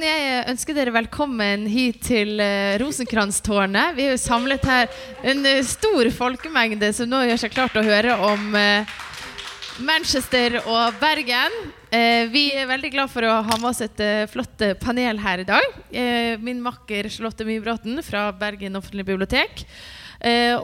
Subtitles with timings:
[0.00, 2.38] kan jeg ønske dere velkommen hit til
[2.80, 3.92] Rosenkrantz-tårnet.
[3.98, 4.86] Vi er jo samlet her
[5.28, 8.54] en uh, stor folkemengde som nå gjør seg klart å høre om
[9.84, 11.52] Manchester og Bergen.
[12.32, 14.00] vi er veldig glad for å ha med oss et
[14.32, 15.76] flott panel her i dag.
[16.40, 19.64] min makker Charlotte Mybråten fra Bergen offentlige bibliotek.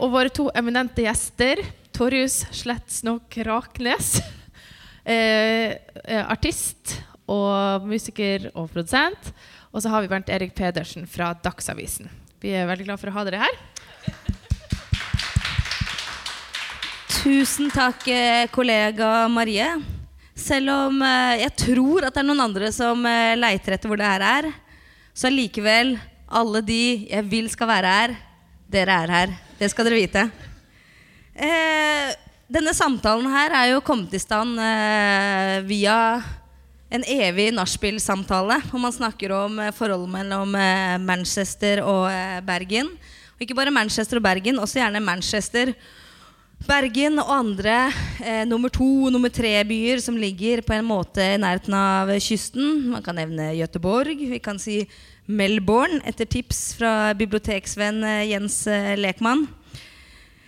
[0.00, 1.60] og våre to eminente gjester,
[1.92, 4.16] Torjus Slettsnok Raknes,
[6.36, 9.32] artist og musiker og produsent.
[9.72, 12.08] Og så har vi Bernt Erik Pedersen fra Dagsavisen.
[12.40, 13.58] Vi er veldig glad for å ha dere her.
[17.16, 19.66] Tusen takk, eh, kollega Marie.
[20.36, 23.98] Selv om eh, jeg tror at det er noen andre som eh, leiter etter hvor
[23.98, 24.50] det her er,
[25.16, 28.14] så likevel alle de jeg vil skal være her,
[28.70, 29.34] dere er her.
[29.58, 30.24] Det skal dere vite.
[31.34, 32.14] Eh,
[32.46, 35.96] denne samtalen her er jo kommet i stand eh, via
[36.92, 42.92] en evig nachspiel-samtale hvor man snakker om eh, forholdet mellom eh, Manchester og eh, Bergen.
[43.36, 45.74] Og ikke bare Manchester og Bergen, også gjerne Manchester,
[46.66, 47.74] Bergen og andre
[48.22, 52.86] eh, nummer to og nummer tre-byer som ligger på en måte i nærheten av kysten.
[52.94, 54.22] Man kan nevne Gøteborg.
[54.30, 54.84] Vi kan si
[55.26, 57.98] Melbourne, etter tips fra biblioteksvenn
[58.30, 58.62] Jens
[58.96, 59.48] Lekmann.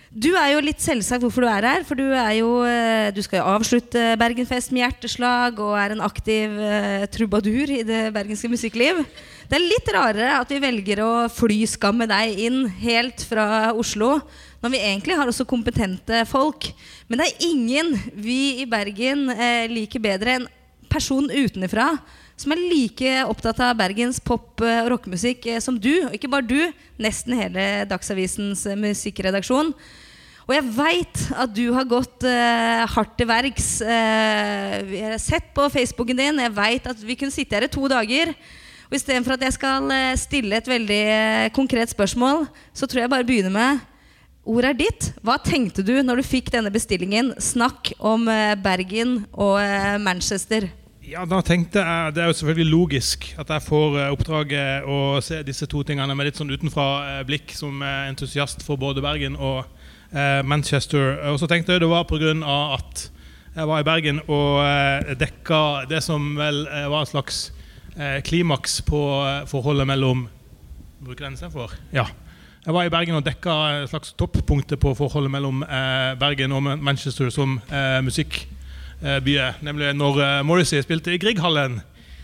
[0.09, 1.83] Du er jo litt selvsagt hvorfor du er her.
[1.85, 6.01] For du, er jo, eh, du skal jo avslutte Bergenfest med hjerteslag og er en
[6.01, 9.03] aktiv uh, trubadur i det bergenske musikkliv.
[9.49, 14.15] Det er litt rarere at vi velger å flyskamme deg inn helt fra Oslo,
[14.63, 16.71] når vi egentlig har også kompetente folk.
[17.05, 20.49] Men det er ingen vi i Bergen uh, liker bedre enn
[20.89, 21.91] person utenfra
[22.39, 25.91] som er like opptatt av Bergens pop- og rockemusikk som du.
[26.07, 29.73] Og ikke bare du, nesten hele Dagsavisens musikkredaksjon.
[30.49, 33.67] Og jeg veit at du har gått eh, hardt til verks.
[33.85, 36.41] Eh, vi har sett på Facebooken din.
[36.41, 38.31] Jeg veit at vi kunne sitte her i to dager.
[38.89, 41.03] Og istedenfor at jeg skal uh, stille et veldig
[41.53, 43.85] konkret spørsmål, så tror jeg bare begynner med
[44.49, 45.11] Ordet er ditt.
[45.21, 47.35] Hva tenkte du når du fikk denne bestillingen?
[47.37, 48.23] Snakk om
[48.63, 49.59] Bergen og
[50.01, 50.65] Manchester.
[51.05, 55.43] Ja, da tenkte jeg, Det er jo selvfølgelig logisk at jeg får oppdraget å se
[55.45, 59.78] disse to tingene med litt sånn utenfra blikk som entusiast for både Bergen og Eh,
[60.43, 61.17] Manchester.
[61.29, 62.33] Og så tenkte jeg det var pga.
[62.73, 63.09] at
[63.55, 67.49] jeg var i Bergen og eh, dekka det som vel eh, var et slags
[68.23, 68.99] klimaks på
[69.49, 70.21] forholdet mellom
[71.03, 71.73] Bruker den istedenfor?
[71.91, 72.05] Ja.
[72.63, 75.65] Jeg var i Bergen og dekka et slags toppunktet på forholdet mellom
[76.19, 77.57] Bergen og Manchester som
[78.03, 79.59] musikkbyer.
[79.65, 81.81] Nemlig når Morrissey spilte i Grieghallen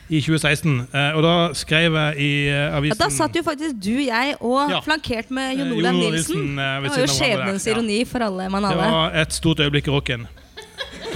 [0.10, 0.76] i 2016.
[0.94, 4.36] Eh, og da skrev jeg i eh, avisen ja, Da satt jo faktisk du, jeg
[4.40, 4.82] og ja.
[4.86, 6.56] flankert med Jon Olav Nilsen.
[6.58, 8.10] Det var jo skjebnens ironi ja.
[8.10, 8.86] for alle mann alle.
[8.86, 10.28] Det var et stort øyeblikk i rocken.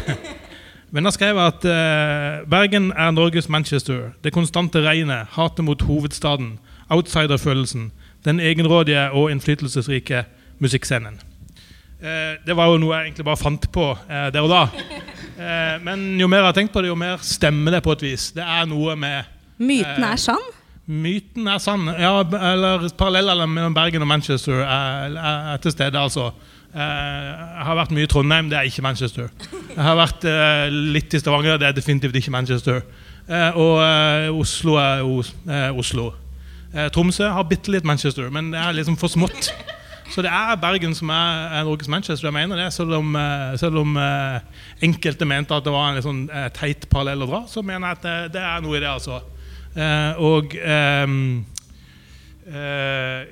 [0.94, 4.10] Men da skrev jeg at Bergen er Norges Manchester.
[4.24, 6.56] Det konstante regnet, hatet mot hovedstaden,
[6.90, 7.92] outsiderfølelsen,
[8.26, 10.24] den egenrådige og innflytelsesrike
[10.60, 11.22] musikkscenen.
[12.00, 14.62] Eh, det var jo noe jeg egentlig bare fant på eh, der og da.
[15.40, 18.06] Eh, men jo mer jeg har tenkt på det, jo mer stemmer det på et
[18.10, 18.30] vis.
[18.36, 20.46] Det er noe med Myten er sann?
[20.90, 21.88] Myten er sann.
[22.00, 26.32] Ja, eller Parallellene mellom Bergen og Manchester er, er, til stede, altså.
[26.70, 29.28] Jeg har vært mye i Trondheim, det er ikke Manchester.
[29.52, 30.26] Jeg har vært
[30.70, 32.84] litt i Stavanger, det er definitivt ikke Manchester.
[33.58, 33.82] Og
[34.38, 36.12] Oslo er Oslo.
[36.94, 39.52] Tromsø har bitte litt Manchester, men det er liksom for smått.
[40.09, 42.28] Så det er Bergen som er, Norges Manchester.
[42.28, 44.40] jeg mener det, Selv om, eh, selv om uh,
[44.81, 48.00] enkelte mente at det var en sånn, uh, teit parallell å dra, så mener jeg
[48.00, 48.90] at det, det er noe i det.
[48.90, 49.22] altså.
[49.78, 50.56] Uh, og
[51.06, 51.46] um,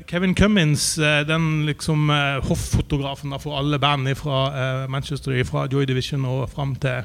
[0.06, 2.12] Kevin Cummins, den liksom
[2.46, 7.02] hoffotografen for alle band fra Manchester, fra Joy Division og fram til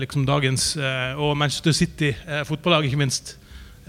[0.00, 0.78] liksom dagens
[1.20, 2.14] Og Manchester City,
[2.48, 3.34] fotballag, ikke minst.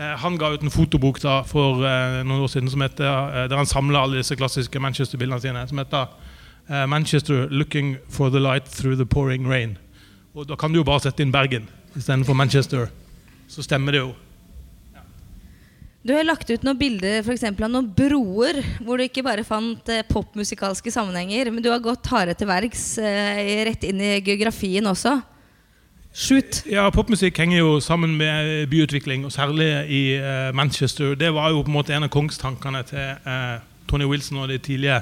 [0.02, 3.60] Eh, han ga ut en fotobok da, for uh, noen år siden heter, uh, der
[3.60, 5.66] han samla alle disse klassiske Manchester-bildene sine.
[5.70, 6.10] Som heter
[6.88, 9.76] 'Manchester Looking for the Light Through the Pouring Rain'.
[10.34, 11.68] Og Da kan du jo bare sette inn Bergen
[11.98, 12.88] istedenfor Manchester.
[13.50, 14.14] Så stemmer det jo.
[16.06, 19.84] Du har lagt ut noen bilder for av noen broer hvor du ikke bare fant
[20.10, 22.98] popmusikalske sammenhenger, men du har gått hardere til verks
[23.68, 25.20] rett inn i geografien også.
[26.14, 26.66] Shoot.
[26.68, 31.16] Ja, Popmusikk henger jo sammen med byutvikling, og særlig i uh, Manchester.
[31.16, 34.62] Det var jo på en måte en av kongstankene til uh, Tony Wilson og det
[34.62, 35.02] tidlige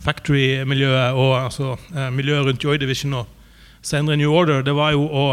[0.00, 3.26] Factory-miljøet og altså, uh, miljøet rundt Joy Division og
[3.82, 4.60] senere New Order.
[4.62, 5.26] Det var jo å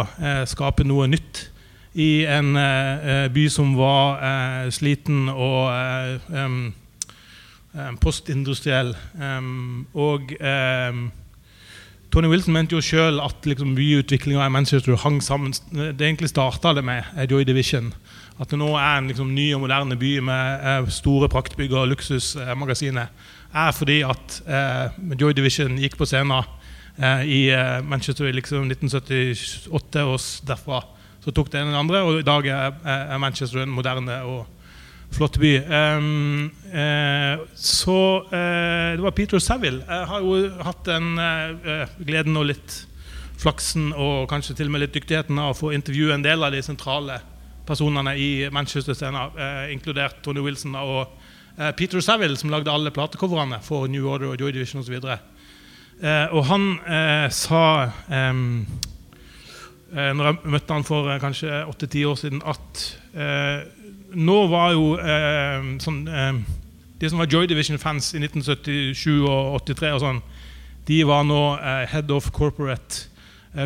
[0.47, 1.50] skape noe nytt
[1.94, 2.56] i en
[3.33, 6.73] by som var sliten og um,
[8.01, 8.95] postindustriell.
[9.19, 11.12] Um, og um,
[12.13, 16.71] Tony Wilson mente jo sjøl at liksom, byutviklinga i Manchester hang sammen Det egentlig starta
[16.74, 17.92] det med Joy Division.
[18.39, 21.89] At det nå er en liksom, ny og moderne by med eh, store praktbygg og
[21.92, 23.09] luksusmagasiner,
[23.54, 26.45] er fordi at eh, Joy Division gikk på scenen
[26.98, 30.83] eh, i eh, Manchester i liksom, 1978, og derfra
[31.24, 34.45] så tok det en den andre, og i dag er, er Manchester en moderne og
[35.15, 35.54] flott by.
[35.68, 39.86] Um, eh, så eh, det var Peter Saville.
[39.88, 41.15] Jeg har jo hatt den
[42.04, 42.83] gleden og litt
[43.38, 46.54] flaksen og kanskje til og med litt dyktigheten av å få intervjue en del av
[46.54, 47.19] de sentrale
[47.68, 51.07] personene i Manchester-scenen, eh, inkludert Tony Wilson og
[51.57, 54.95] eh, Peter Saville, som lagde alle platecoverne for New Order og Joy Division osv.
[55.04, 57.63] Eh, og han eh, sa
[58.07, 58.44] eh,
[59.98, 62.88] når jeg møtte han for eh, kanskje åtte-ti år siden, at
[64.15, 64.95] nå var jo
[65.83, 65.98] sånn
[66.98, 70.21] De som var Joy Division-fans i 1977 og 83 og sånn,
[70.88, 71.42] de var nå
[71.92, 73.06] head of corporate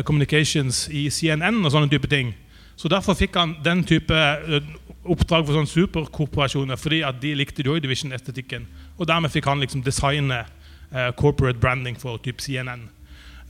[0.04, 2.34] communications i CNN og sånne type ting.
[2.76, 4.64] Så Derfor fikk han den type eh,
[5.06, 8.66] oppdrag for sånne superkorporasjoner fordi at de likte Joy Division-estetikken.
[8.98, 12.88] Og dermed fikk han liksom designe uh, corporate branding for typ CNN.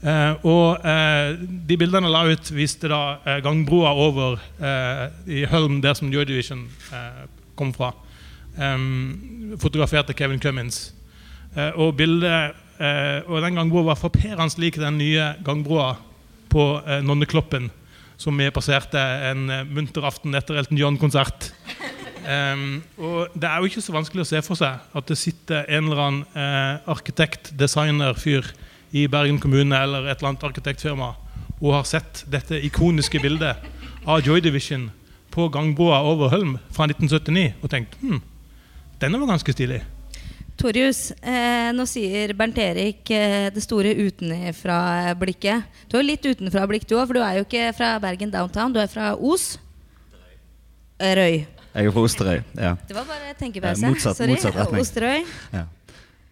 [0.03, 4.41] Uh, eh, og uh, de bildene la ut, viste da gangbroa over
[5.27, 6.65] i Hølm, der som Joy Division
[7.55, 7.93] kom fra.
[9.57, 10.93] Fotograferte Kevin Cummins.
[11.75, 12.53] og bildet
[13.27, 15.95] og den gangbroa var frapperende lik den nye gangbroa
[16.49, 17.71] på Nonnekloppen
[18.23, 18.99] som vi passerte
[19.29, 21.51] en eh, munter aften etter Elton John-konsert.
[22.23, 25.65] Um, og det er jo ikke så vanskelig å se for seg at det sitter
[25.67, 28.47] en eller annen eh, arkitekt, designer, fyr
[28.93, 31.13] i Bergen kommune eller et eller annet arkitektfirma
[31.63, 33.63] og har sett dette ikoniske bildet
[34.05, 34.89] av Joy Division
[35.33, 38.19] på gangbroa over Hølm fra 1979 og tenkt hm,
[39.01, 39.81] denne var ganske stilig.
[40.59, 45.65] Torjus, eh, nå sier Bernt Erik eh, det store utenfra-blikket.
[45.89, 48.71] Du har litt utenfra-blikk du òg, for du er jo ikke fra Bergen downtown.
[48.75, 49.55] Du er fra Os.
[51.01, 51.41] Røy.
[51.73, 52.43] Jeg er fra Osterøy.
[52.61, 52.75] ja.
[52.87, 53.81] Det var bare tenkepause.
[53.81, 54.35] Eh, motsatt, Sorry.
[54.35, 54.85] motsatt retning.
[54.85, 55.25] Osterøy.
[55.57, 55.63] Ja.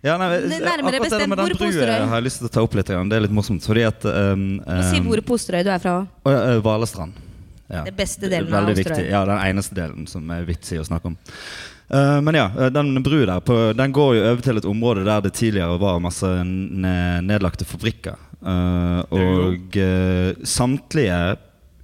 [0.02, 2.06] Ja, nei, Nærmere bestemt hvor på Osterøy?
[2.10, 2.90] har jeg lyst til å ta opp litt.
[2.90, 3.66] Det er litt morsomt.
[3.66, 6.32] Fordi at um, um, Si hvor på Osterøy du er fra òg.
[6.66, 7.20] Valestrand.
[7.72, 7.84] Ja.
[7.86, 8.82] Den beste delen av Osterøy.
[8.82, 9.06] Viktig.
[9.14, 11.20] Ja, den eneste delen som er vits i å snakke om.
[11.92, 15.02] Uh, men ja, eh, den brua der på, den går jo over til et område
[15.04, 18.18] der det tidligere var masse nedlagte fabrikker.
[18.42, 21.18] Uh, og uh, samtlige,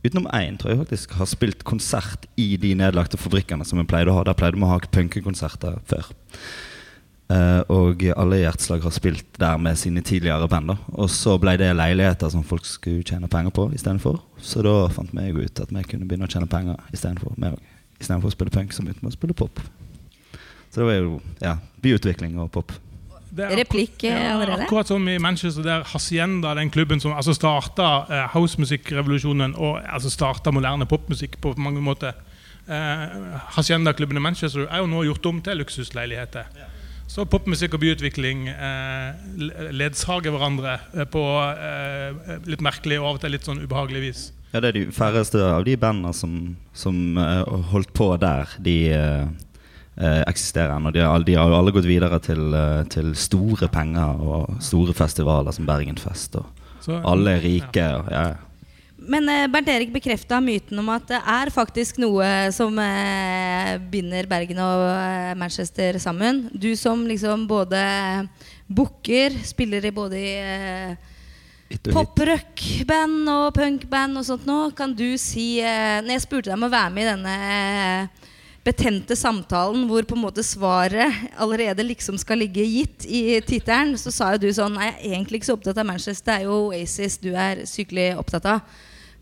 [0.08, 4.10] utenom én, tror jeg faktisk, har spilt konsert i de nedlagte fabrikkene som vi pleide
[4.10, 4.26] å ha.
[4.26, 6.10] Der pleide vi å ha punkekonserter før.
[7.28, 10.72] Og alle hjerteslag har spilt der med sine tidligere band.
[10.96, 14.22] Og så ble det leiligheter som folk skulle tjene penger på istedenfor.
[14.40, 17.36] Så da fant vi ut at vi kunne begynne å tjene penger istedenfor.
[17.36, 19.60] Å spille punk, så begynte vi å spille pop.
[20.72, 22.72] Så det var jo ja, byutvikling og pop.
[23.38, 24.62] Replikk eh, allerede?
[24.62, 29.82] Ja, akkurat som i Manchester, der Hacienda, den klubben som altså starta eh, housemusikkrevolusjonen og
[29.84, 32.16] altså starta moderne popmusikk på mange måter.
[32.68, 33.04] Eh,
[33.58, 36.50] Hacienda-klubben i Manchester er jo nå gjort om til luksusleiligheter.
[36.58, 36.72] Ja.
[37.08, 39.38] Så popmusikk og byutvikling eh,
[39.72, 41.24] ledsager hverandre eh, på
[41.56, 44.24] eh, litt merkelig og av og til litt sånn ubehagelig vis.
[44.52, 47.18] Ja, Det er de færreste av de bandene som, som
[47.72, 48.78] holdt på der, de
[49.98, 50.92] eh, eksisterer ennå.
[50.92, 55.56] De, de, har jo alle gått videre til, eh, til, store penger og store festivaler
[55.56, 56.38] som Bergenfest.
[56.40, 56.46] Og
[56.84, 57.82] Så, alle er rike.
[57.82, 57.98] Ja.
[57.98, 58.28] Og, ja.
[58.98, 64.26] Men eh, Bernt Erik bekrefta myten om at det er faktisk noe som eh, binder
[64.30, 66.48] Bergen og eh, Manchester sammen.
[66.50, 67.78] Du som liksom både
[68.66, 70.32] booker, spiller i både i
[71.92, 74.58] pop-rock-band og punk-band og sånt nå.
[74.74, 77.38] Kan du si Når jeg spurte deg om å være med i denne
[78.68, 84.12] betente samtalen hvor på en måte svaret allerede liksom skal ligge gitt i tittelen, så
[84.14, 86.48] sa jo du sånn Nei, jeg er egentlig ikke så opptatt av Manchester, det er
[86.50, 88.78] jo Oasis du er sykelig opptatt av.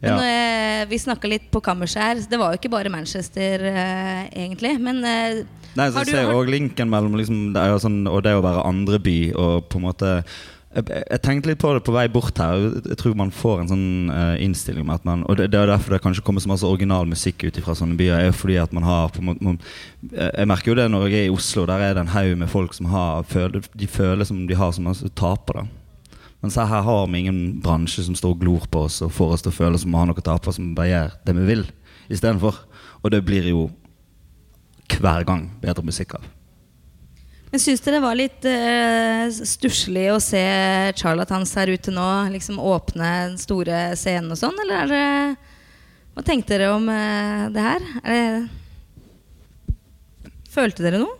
[0.06, 0.82] Men ja.
[0.82, 2.24] eh, vi snakka litt på kammerset her.
[2.30, 4.76] Det var jo ikke bare Manchester, eh, egentlig.
[4.84, 8.44] Men eh, Nei, så jeg ser òg linken mellom liksom, det, sånn, og det å
[8.44, 10.12] være andre by og på en måte
[10.76, 12.66] jeg, tenkte litt på det på vei bort her.
[12.84, 15.96] Jeg tror man får en sånn uh, innstilling med at man Og det, er derfor
[15.96, 18.28] det kanskje kommer så masse original musikk ut fra sånne byer.
[18.28, 19.60] Er fordi at man har man,
[20.12, 21.66] Jeg merker jo det når jeg er i Oslo.
[21.70, 23.24] Der er det en haug med folk som har
[23.72, 25.08] De føler som de har som altså,
[25.56, 25.72] Men
[26.42, 29.42] Mens her har vi ingen bransje som står og glor på oss og får oss
[29.42, 31.66] til å føle som vi har noe å tape, som bare gjør det vi vil
[32.10, 32.60] istedenfor.
[33.02, 33.70] Og det blir jo
[35.00, 36.28] hver gang bedre musikk av.
[37.56, 40.42] Men Syns dere det var litt uh, stusslig å se
[41.00, 42.04] charlatans her ute nå?
[42.34, 44.60] Liksom åpne den store scenen og sånn?
[44.66, 45.38] Eller er det,
[46.12, 47.88] hva tenkte dere om uh, det her?
[48.04, 48.20] Det,
[50.52, 51.16] følte dere noe?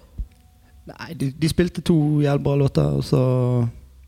[0.92, 3.24] Nei, de, de, spilte to jævlig bra låter, og så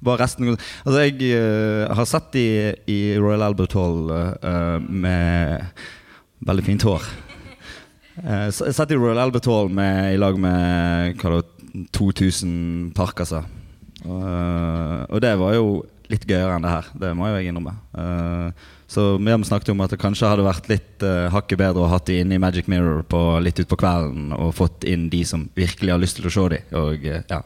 [0.04, 5.64] Var resten Altså, jeg uh, har sett de i Royal Albert Hall uh, med
[6.44, 7.08] veldig fint hår.
[8.20, 11.40] Uh, jeg satt i Royal Albert Hall med, i lag med hva
[11.96, 13.46] 2000 parkaser.
[14.06, 15.70] Og, eh, og det var jo
[16.12, 16.90] litt gøyere enn det her.
[16.96, 17.74] Det må jo jeg innrømme.
[17.92, 21.90] Uh, så Miriam snakket om at det kanskje hadde vært litt uh, hakket bedre å
[21.92, 25.50] hatt de inne i Magic Mirror på, litt utpå kvelden og fått inn de som
[25.60, 26.70] virkelig har lyst til å se dem.
[26.80, 27.42] Og uh, ja,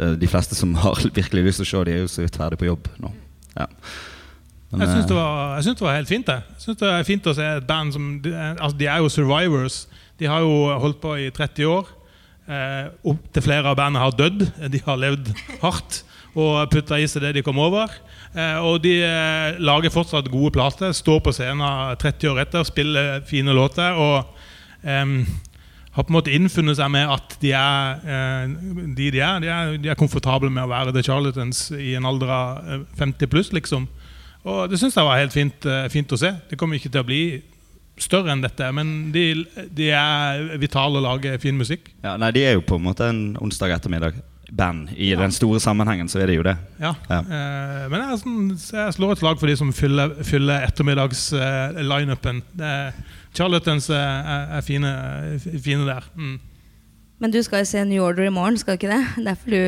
[0.00, 2.40] det, de fleste som har virkelig lyst til å se dem, er jo så vidt
[2.42, 3.14] ferdig på jobb nå.
[3.54, 3.70] Ja.
[4.72, 5.16] Men, jeg syns det,
[5.68, 6.26] det, var helt fint.
[6.26, 6.40] det.
[6.56, 9.10] Jeg synes det er fint å se et band som de, altså, de er jo
[9.12, 9.82] survivors.
[10.18, 11.90] De har jo holdt på i 30 år.
[12.52, 14.46] Eh, Opptil flere av bandene har dødd.
[14.72, 15.30] De har levd
[15.62, 17.92] hardt og putta i seg det de kom over.
[18.32, 23.24] Eh, og de eh, lager fortsatt gode plater, står på scenen 30 år etter, spiller
[23.28, 23.96] fine låter.
[23.96, 24.24] og
[24.82, 25.24] eh,
[25.92, 28.54] har på en måte innfunnet seg med at de er eh,
[28.96, 29.42] de de er.
[29.44, 33.28] De er, de er komfortable med å være The Charlatans i en alder av 50
[33.28, 33.84] pluss, liksom.
[34.42, 36.32] Og det syns jeg var helt fint, fint, å se.
[36.50, 37.22] Det kommer ikke til å bli
[38.00, 41.90] større enn dette, men de, de er vitale og lager fin musikk.
[42.04, 44.20] Ja, nei, De er jo på en måte en onsdag ettermiddag
[44.52, 44.88] band.
[44.96, 45.20] I ja.
[45.20, 46.56] den store sammenhengen så er det jo det.
[46.80, 47.18] Ja, ja.
[47.20, 52.42] Eh, Men jeg, sånn, jeg, slår et slag for de som fyller, fyller ettermiddags-lineupen.
[52.60, 53.02] Eh,
[53.40, 53.60] uh,
[53.96, 54.92] er, er fine,
[55.40, 56.08] fine der.
[56.16, 56.38] Mm.
[57.22, 59.24] Men du skal jo se New Order i morgen, skal du ikke det?
[59.24, 59.62] Derfor du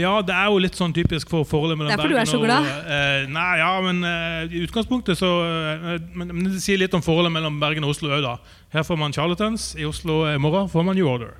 [0.00, 2.48] ja, det er jo litt sånn typisk for forholdet mellom Derfor Bergen og Derfor du
[2.48, 2.68] er så glad?
[2.68, 6.94] Og, uh, nei, ja, men uh, i utgangspunktet så eh, men, men, det sier litt
[6.96, 8.36] om forholdet mellom Bergen og Oslo òg, da.
[8.72, 9.72] Her får man charlatans.
[9.76, 11.34] i Oslo i morgen får man New Order.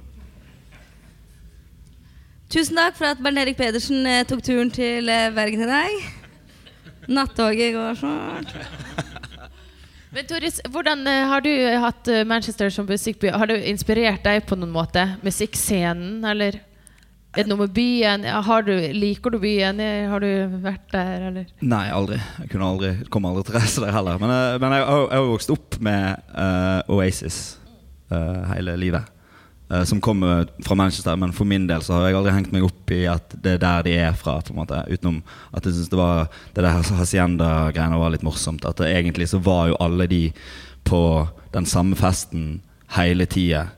[2.52, 5.94] Tusen takk for at Bernt Erik Pedersen eh, tok turen til eh, Bergen i dag.
[7.09, 8.52] Nattoget går snart.
[10.12, 11.49] Men Toris, hvordan eh, Har du
[11.80, 13.30] hatt eh, Manchester som musikkby?
[13.32, 15.06] Har det inspirert deg på noen måte?
[15.25, 16.61] Musikkscenen, eller
[17.33, 18.27] er det noe med byen?
[18.67, 19.81] Du, liker du byen?
[20.11, 21.49] Har du vært der, eller?
[21.65, 22.19] Nei, aldri.
[22.43, 24.21] Jeg kunne aldri, kom aldri til å reise der heller.
[24.21, 27.41] Men, men jeg, jeg har vokst opp med uh, Oasis
[28.12, 29.09] uh, hele livet.
[29.73, 32.67] Uh, som kommer fra Manchester, men for min del så har jeg aldri hengt meg
[32.69, 34.37] opp i at det er der de er fra.
[34.45, 35.23] på en måte Utenom
[35.57, 38.69] at jeg syns det var det der Hacienda-greiene var litt morsomt.
[38.69, 40.27] At det, egentlig så var jo alle de
[40.85, 41.03] på
[41.57, 42.61] den samme festen
[42.99, 43.71] hele tida.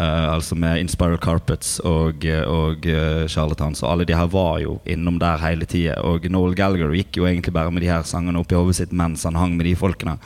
[0.00, 3.82] Uh, altså med Inspiral Carpets og, og uh, Charlatans.
[3.84, 5.98] Og alle de her var jo innom der hele tida.
[6.08, 9.26] Og Noel Gallagher gikk jo egentlig bare med de her sangene oppi hodet sitt mens
[9.28, 10.16] han hang med de folkene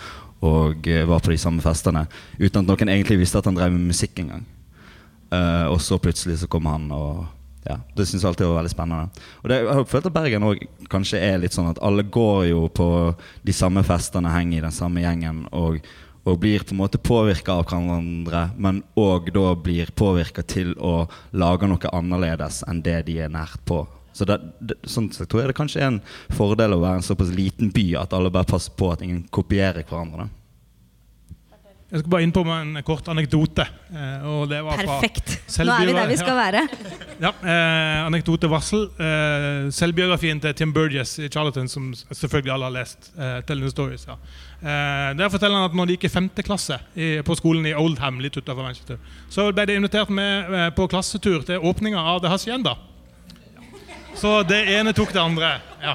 [0.45, 2.05] og uh, var på de samme festene.
[2.39, 4.45] Uten at noen egentlig visste at han drev med musikk engang.
[5.33, 7.25] Uh, og så plutselig så kom han, og
[7.65, 9.27] ja, det syns jeg alltid var veldig spennende.
[9.41, 12.51] Og det, jeg har følt at Bergen òg kanskje er litt sånn at alle går
[12.51, 12.89] jo på
[13.43, 15.81] de samme festene, henger i den samme gjengen og,
[16.25, 21.05] og blir på en måte påvirka av hverandre, men òg da blir påvirka til å
[21.37, 23.85] lage noe annerledes enn det de er nært på.
[24.15, 26.01] Så det, det, sånn sett tror jeg det kanskje er en
[26.33, 29.83] fordel å være en såpass liten by at alle bare passer på at ingen kopierer
[29.83, 30.29] hverandre.
[30.29, 30.44] Da.
[31.95, 33.63] Jeg skal bare inn på en kort anekdote.
[33.95, 34.25] Eh,
[34.75, 35.37] Perfekt.
[35.63, 36.63] Nå er vi der vi skal være.
[37.23, 38.89] Ja, eh, Anekdotevarsel.
[38.99, 43.13] Eh, selvbiografien til Tim Burgess i Charlatan, som selvfølgelig alle har lest.
[43.15, 44.17] Eh, Telling Stories, ja.
[44.59, 47.77] eh, Der forteller han at når de gikk i femte klasse i, på skolen i
[47.79, 48.99] Oldham, litt utenfor Manchester,
[49.31, 52.75] så ble de invitert med eh, på klassetur til åpninga av The Hacienda.
[54.19, 55.61] Så det ene tok det andre.
[55.79, 55.95] ja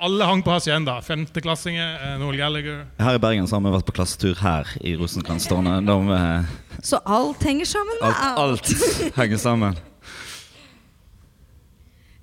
[0.00, 1.02] alle hang på hacienda.
[1.02, 2.86] Femteklassinger, eh, Noel Gallagher.
[2.98, 5.88] Her i Bergen så har vi vært på klassetur her i Rosenkrantz-tårnet.
[5.88, 6.44] Eh,
[6.82, 8.02] så alt henger sammen?
[8.02, 9.80] Alt, alt henger sammen.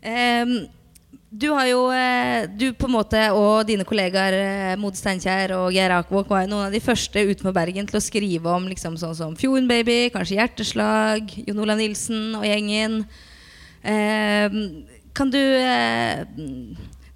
[0.02, 0.54] Um,
[1.30, 5.94] du har jo eh, Du på en måte og dine kollegaer Mod Steinkjer og Geir
[5.94, 9.36] Akvåg var noen av de første utenfor Bergen til å skrive om liksom sånn som
[9.38, 9.70] Fjorden
[10.12, 13.04] kanskje Hjerteslag, Jon Olav Nilsen og gjengen.
[13.86, 14.58] Um,
[15.14, 16.26] kan du uh,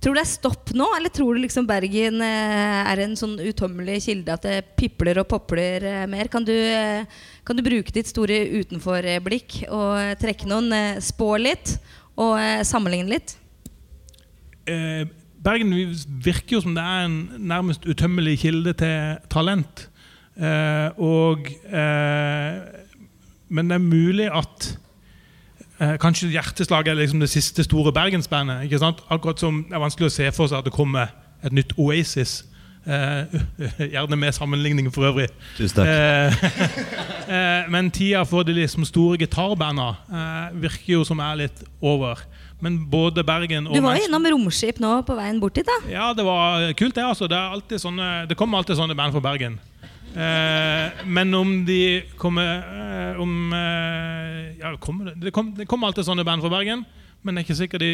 [0.05, 3.39] Tror du det er stopp nå, eller tror du liksom Bergen eh, er en sånn
[3.41, 6.29] utømmelig kilde at det pipler og popler eh, mer?
[6.29, 7.07] Kan du, eh,
[7.41, 11.79] kan du bruke ditt store utenforblikk og trekke noen, spå litt
[12.21, 12.38] og
[12.69, 13.33] sammenligne litt?
[14.69, 15.09] Eh,
[15.41, 19.88] Bergen virker jo som det er en nærmest utømmelig kilde til talent.
[20.38, 22.62] Eh, og, eh,
[23.50, 24.75] men det er mulig at
[25.79, 28.63] Eh, kanskje Hjerteslag er liksom det siste store bergensbandet.
[28.63, 29.03] ikke sant?
[29.12, 31.12] Akkurat som det er vanskelig å se for seg at det kommer
[31.44, 32.46] et nytt Oasis.
[32.86, 33.25] Eh,
[33.96, 35.27] gjerne med sammenligning for øvrig.
[35.58, 35.88] Tusen takk.
[35.88, 36.48] Eh,
[37.36, 42.24] eh, men tida for de liksom store gitarbanda eh, virker jo som er litt over.
[42.63, 45.67] Men både Bergen og Du var innom Romskip nå på veien bort hit?
[45.67, 45.75] da?
[45.91, 47.03] Ja, det var kult, det.
[47.03, 47.27] altså.
[47.27, 49.60] Det, alltid sånne, det kommer alltid sånne band fra Bergen.
[50.15, 56.24] Eh, men om de kommer eh, om, eh, ja, kommer det, det, kommer alltid sånne
[56.24, 56.86] band fra Bergen,
[57.22, 57.93] men det er ikke sikkert de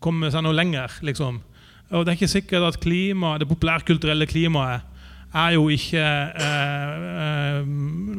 [0.00, 0.96] kommer seg noe lenger.
[1.04, 1.42] liksom.
[1.90, 4.96] Og det er ikke sikkert at klima, det populærkulturelle klimaet
[5.36, 6.04] er jo ikke
[6.40, 7.60] eh,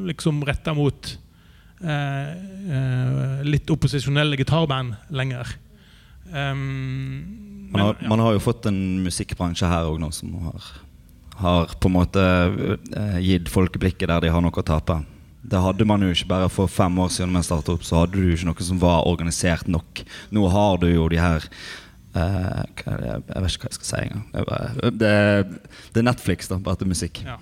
[0.10, 1.10] liksom retta mot
[1.82, 5.56] eh, litt opposisjonelle gitarband lenger.
[6.30, 10.70] Um, Man har, man har jo fått en musikkbransje her òg nå som har,
[11.40, 12.24] har på en måte
[13.00, 15.02] eh, gitt folk blikket der de har noe å tape.
[15.50, 18.18] Det hadde man jo ikke bare for fem år siden man startet opp, så hadde
[18.18, 20.04] du jo ikke noe som var organisert nok.
[20.36, 21.48] Nå har du jo de her
[22.18, 22.98] uh, hva?
[23.00, 24.26] Jeg vet ikke hva jeg skal si engang.
[25.00, 25.14] Det,
[25.96, 27.24] det, er Netflix, da, bare til musikk.
[27.26, 27.40] ja.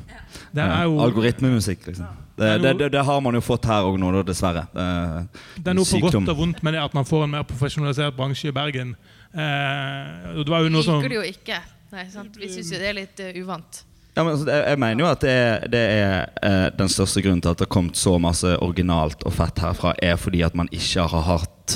[0.54, 2.08] Det er jo Algoritmemusikk, liksom.
[2.38, 4.68] Det, Det det, det, det har man jo fått her òg nå, dessverre.
[4.72, 6.22] Det er noe på sykdom.
[6.22, 8.94] godt og vondt med det at man får en mer profesjonalisert bransje i Bergen.
[9.34, 11.58] Eh, det var jo noe som Liker det jo ikke.
[11.94, 12.36] Nei, sant?
[12.40, 13.84] Vi syns jo det er litt uh, uvant.
[14.18, 17.22] Ja, men altså, jeg, jeg mener jo at det er, det er eh, den største
[17.22, 20.58] grunnen til at det har kommet så masse originalt og fett herfra, er fordi at
[20.58, 21.76] man ikke har hatt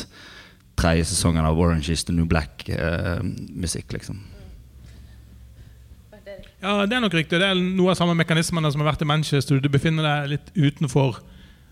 [0.81, 4.23] tredje sesongen av Orange is the New Black-musikk, liksom.
[6.61, 7.37] Ja, det er nok riktig.
[7.41, 9.61] Det er noe av samme mekanismene som har vært i Manchester.
[9.61, 11.17] Du befinner deg litt utenfor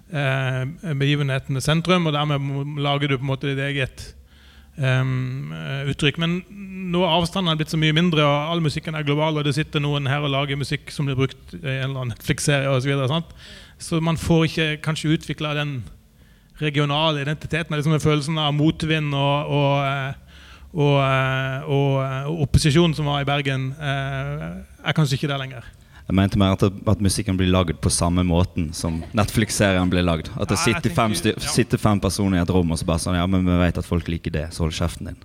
[0.09, 0.63] eh,
[0.97, 4.07] begivenhetenes sentrum, og dermed lager du på en måte ditt eget
[4.79, 6.19] eh, uttrykk.
[6.21, 6.39] Men
[6.93, 9.83] nå er avstanden blitt så mye mindre, og all musikken er global, og det sitter
[9.83, 12.85] noen her og lager musikk som blir brukt i en eller annen Netflix-serie osv.
[12.85, 13.21] Så, videre,
[13.79, 15.81] så man får ikke kanskje utvikla den
[16.59, 20.25] regionale identiteten, liksom den følelsen av motvind og, og eh,
[20.69, 21.93] og, eh, og,
[22.29, 25.65] og opposisjonen som var i Bergen, er kanskje ikke der lenger.
[26.09, 30.31] Jeg mente mer at, at musikken blir lagd på samme måten som Netflix-serien blir lagd.
[30.41, 31.49] At det Ja, sitter fem, styr- ja.
[31.53, 33.85] sitter fem personer i et rom og så bare sånn Ja, men vi vet at
[33.85, 35.19] folk liker det, så hold kjeften din.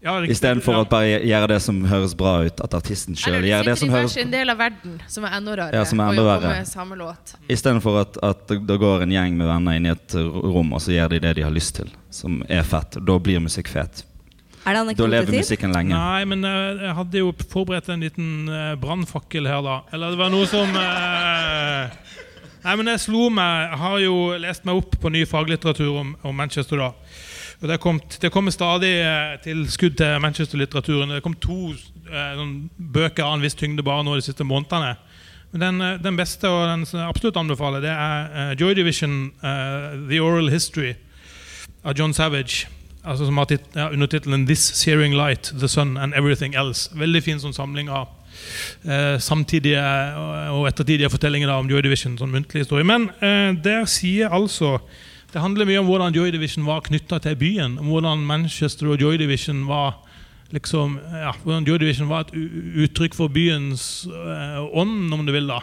[0.00, 0.14] Ja.
[0.24, 0.80] Istedenfor Ja.
[0.80, 4.16] å bare gjøre det som høres bra ut, at artisten sjøl gjør det som høres
[4.16, 5.74] en del av verden, som er enda rarere.
[5.76, 6.96] Ja, som er enda verre.
[6.96, 7.34] låt.
[7.52, 10.96] Istedenfor at, at det går en gjeng med venner inn i et rom, og så
[10.96, 12.96] gjør de det de har lyst til, som er fett.
[13.04, 14.04] Da blir musikk fet.
[14.66, 15.96] Er det Da lever musikken lenge.
[15.96, 19.80] Nei, men eh, jeg hadde jo forberedt en liten uh, brannfakkel her, da.
[19.94, 21.98] Eller det var noe som eh,
[22.60, 26.14] Nei, men jeg slo meg Jeg har jo lest meg opp på ny faglitteratur om,
[26.28, 26.90] om Manchester, da.
[27.60, 27.78] Og det,
[28.20, 31.12] det kommer stadig eh, tilskudd til Manchester-litteraturen.
[31.16, 32.44] Det kom to eh,
[32.76, 34.94] bøker av en viss tyngde bare nå de siste månedene.
[35.52, 38.74] Men den, eh, den beste og den som jeg absolutt anbefaler, det er eh, Joy
[38.78, 40.94] Division, uh, The Oral History
[41.84, 42.68] av John Savage.
[43.04, 46.90] Altså som har ja, undertittelen 'This Searing Light, The Sun and Everything Else'.
[46.98, 48.08] Veldig fin sånn samling av
[48.84, 49.80] eh, samtidige
[50.16, 52.18] og, og ettertidige fortellinger da, om Joy Division.
[52.18, 52.84] sånn muntlig historie.
[52.84, 54.80] Men eh, der sier altså
[55.30, 57.78] Det handler mye om hvordan Joy Division var knytta til byen.
[57.78, 60.00] Om hvordan Manchester og Joy Division var
[60.50, 62.32] liksom, ja, hvordan Joy Division var et
[62.82, 65.46] uttrykk for byens eh, ånd, om du vil.
[65.46, 65.60] da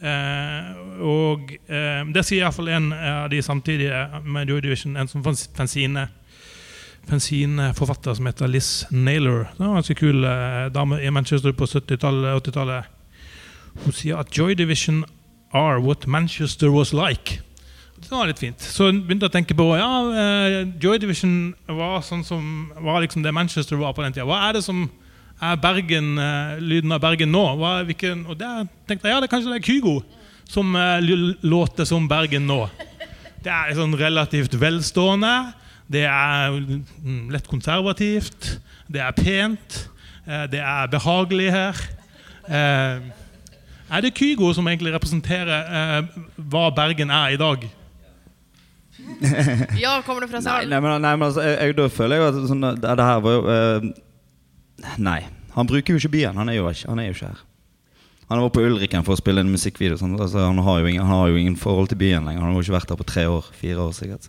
[0.00, 5.24] Eh, og eh, Det sier iallfall en av de samtidige med Joy Division, en som
[5.24, 6.06] fanzine
[7.10, 9.48] fanzineforfatter som heter Liz Naylor.
[9.56, 12.84] Det var en ganske kul eh, dame i Manchester på 70-tallet 80-tallet.
[13.84, 15.02] Hun sier at Joy Division
[15.52, 17.40] are what Manchester was like.
[18.00, 18.62] Det var litt fint.
[18.62, 19.90] Så hun begynte å tenke på ja,
[20.22, 24.28] eh, Joy Division var sånn som var liksom det Manchester var på den tida.
[24.30, 24.86] Hva er det som
[25.40, 27.44] er Bergen, eh, lyden av Bergen nå?
[27.58, 29.98] Hva hvilken, og der tenkte jeg ja, det er kanskje det er Kygo
[30.50, 30.74] som
[31.46, 32.64] låter som Bergen nå.
[33.40, 35.59] Det er sånn relativt velstående.
[35.90, 38.60] Det er mm, lett konservativt.
[38.90, 39.80] Det er pent.
[40.26, 41.80] eh, Det er behagelig her.
[42.48, 43.00] Eh,
[43.90, 46.04] Er det Kygo som egentlig representerer eh,
[46.38, 47.64] hva Bergen er i dag?
[49.80, 50.70] Ja, kommer det fra Nei, salen?
[50.70, 53.20] nei, men, nei, men altså, jeg, jeg, da føler jeg at sånn, det, det her
[53.24, 53.90] var jo uh,
[55.02, 55.20] Nei.
[55.56, 56.38] Han bruker jo ikke byen.
[56.38, 57.40] Han er jo ikke, han er jo ikke her.
[58.30, 59.98] Han var på Ulriken for å spille en musikkvideo.
[59.98, 62.44] Sånn, altså, han, har jo ingen, han har jo ingen forhold til byen lenger.
[62.44, 63.48] Han har jo ikke vært der på tre år.
[63.58, 64.28] Fire år sikkert.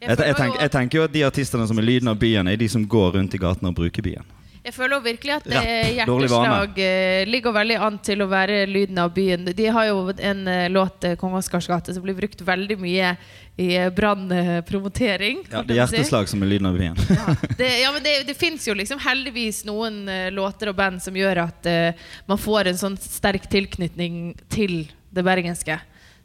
[0.00, 2.56] Jeg, jeg, tenker, jeg tenker jo at de artistene som er lyden av byen, er
[2.56, 4.36] de som går rundt i gatene og bruker byen.
[4.60, 5.90] Jeg føler virkelig at eh.
[5.96, 9.48] Hjerteslag eh, ligger veldig an til å være lyden av byen.
[9.56, 13.14] De har jo en eh, låt, 'Kong Oscars gate', som blir brukt veldig mye
[13.60, 15.42] i brannpromotering.
[15.48, 16.34] Ja, det er hjerteslag si.
[16.34, 16.96] som er lyden av byen.
[17.08, 21.16] Ja, det, ja, men det, det fins jo liksom heldigvis noen låter og band som
[21.16, 25.76] gjør at uh, man får en sånn sterk tilknytning til det bergenske.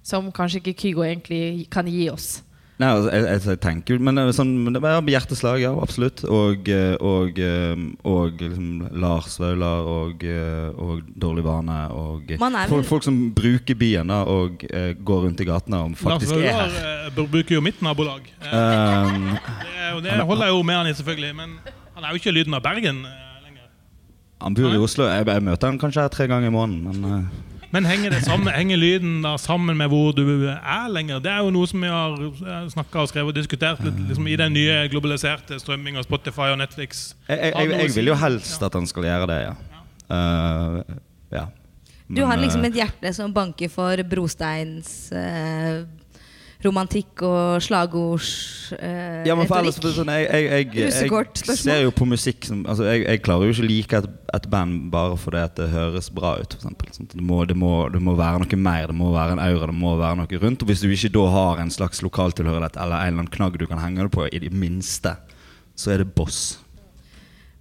[0.06, 2.45] Som kanskje ikke Kygo egentlig kan gi oss.
[2.76, 6.26] Nei, altså, jeg, jeg, jeg tenker Men er sånn, det var hjerteslag, ja, absolutt.
[6.28, 11.78] Og, eh, og, eh, og liksom Lars Vaular og, eh, og Dårlig vane.
[11.96, 15.94] Og vel- folk, folk som bruker byen da og uh, går rundt i gatene og
[15.96, 16.68] Lars faktisk er her.
[16.68, 18.28] Lars Vaular bruker jo mitt nabolag.
[18.44, 18.52] Eh,
[19.96, 21.32] Um, det, det holder jeg jo med han i, selvfølgelig.
[21.40, 21.56] Men
[21.96, 23.68] han er jo ikke lyden av Bergen eh, lenger.
[24.44, 25.08] han bor i Oslo.
[25.08, 26.84] Jeg, jeg møter han kanskje her tre ganger i måneden.
[26.92, 31.20] Men, eh, Men henger, det sammen, henger lyden da sammen med hvor du er lenger?
[31.20, 34.38] Det er jo noe som vi har snakka og skrevet og diskutert litt, liksom, i
[34.40, 37.10] den nye globaliserte strømminga, av Spotify og Netflix.
[37.28, 39.54] Jeg, jeg, jeg, jeg vil jo helst at han skal gjøre det, ja.
[40.06, 40.80] Uh,
[41.34, 41.46] ja.
[42.08, 45.82] Du har liksom eh, et hjerte som banker for brosteins eh,
[46.66, 48.30] romantikk og slagords
[48.78, 52.64] eh, Ja, men for ellers sånn, jeg, jeg, jeg, jeg, ser jo på musikk som
[52.70, 56.12] altså, jeg, klarer jo ikke å like et, et band bare fordi at det høres
[56.14, 56.58] bra ut.
[56.58, 57.16] For eksempel, sant?
[57.16, 59.78] det, må, det, må, det må være noe mer, det må være en aura, det
[59.80, 60.66] må være noe rundt.
[60.66, 63.68] Og hvis du ikke da har en slags lokaltilhørighet eller en eller annen knagg du
[63.70, 65.16] kan henge det på, i det minste,
[65.76, 66.65] så er det Boss.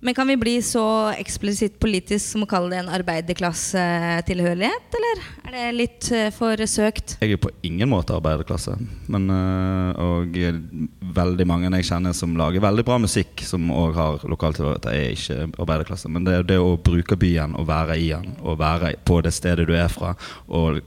[0.05, 5.55] Men kan vi bli så eksplisitt politisk som å kalle det en arbeiderklassetilhørighet, eller er
[5.55, 7.15] det litt eh, for søkt?
[7.25, 8.77] Jeg er på ingen måte arbeiderklasse.
[9.09, 10.61] Men, øh, og øh,
[11.17, 15.49] veldig mange jeg kjenner som lager veldig bra musikk, som òg har lokaltilhørighet, er ikke
[15.65, 16.13] arbeiderklasse.
[16.13, 19.33] Men det er det å bruke byen og være i den, og være på det
[19.33, 20.13] stedet du er fra.
[20.53, 20.85] Og,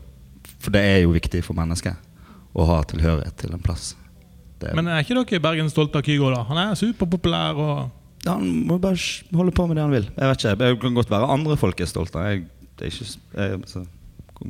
[0.61, 1.97] for det er jo viktig for mennesket
[2.53, 3.97] å ha tilhørighet til en plass.
[4.61, 6.29] Det, Men er ikke dere i Bergen stolte av Kygo?
[6.37, 6.45] da?
[6.53, 7.57] Han er superpopulær.
[7.57, 7.97] og...
[8.25, 8.99] han må bare
[9.35, 10.07] holde på med det han vil.
[10.17, 12.31] Jeg vet ikke, Det kan godt være andre folk er stolte av.
[12.31, 13.83] Jeg, det er ikke, jeg, så,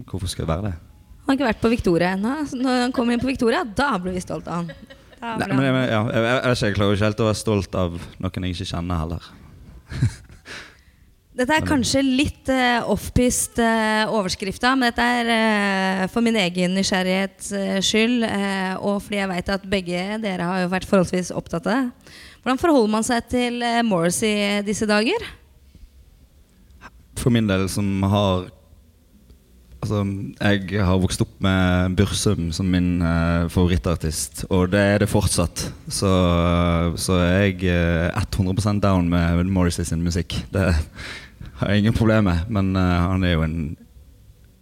[0.10, 0.76] hvorfor skal jeg være det?
[1.28, 2.36] Han har ikke vært på Victoria ennå.
[2.56, 4.72] Når han kommer inn på Victoria, da blir vi stolt av han.
[5.18, 8.48] Nei, men, ja, jeg, jeg, jeg, jeg klarer ikke helt å være stolt av noen
[8.48, 9.30] jeg ikke kjenner heller.
[11.38, 16.74] Dette er kanskje litt uh, offpist uh, overskrifta, men dette er uh, for min egen
[16.74, 21.30] nysgjerrighets uh, skyld, eh, og fordi jeg vet at begge dere har jo vært forholdsvis
[21.38, 22.16] opptatt av det.
[22.42, 25.28] Hvordan forholder man seg til uh, Morrissey disse dager?
[27.22, 28.48] For min del som har
[29.78, 30.00] Altså,
[30.42, 35.68] jeg har vokst opp med Bursum som min eh, favorittartist, og det er det fortsatt.
[35.86, 36.10] Så,
[36.98, 40.34] så jeg er 100% down med Morrissey sin musikk.
[40.52, 40.66] Det
[41.60, 43.60] har jeg ingen problemer med, men uh, han er jo en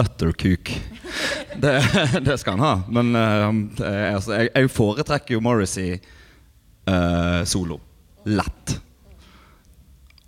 [0.04, 0.72] utter kuk.
[1.56, 1.72] Det,
[2.26, 2.74] det skal han ha.
[2.92, 5.94] Men uh, altså, jeg, jeg foretrekker jo Morrissey
[6.90, 7.78] uh, solo.
[8.28, 8.74] Lett.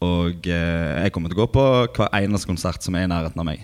[0.06, 1.64] Og eh, jeg kommer til å gå på
[1.98, 3.64] hver eneste konsert som er i nærheten av meg.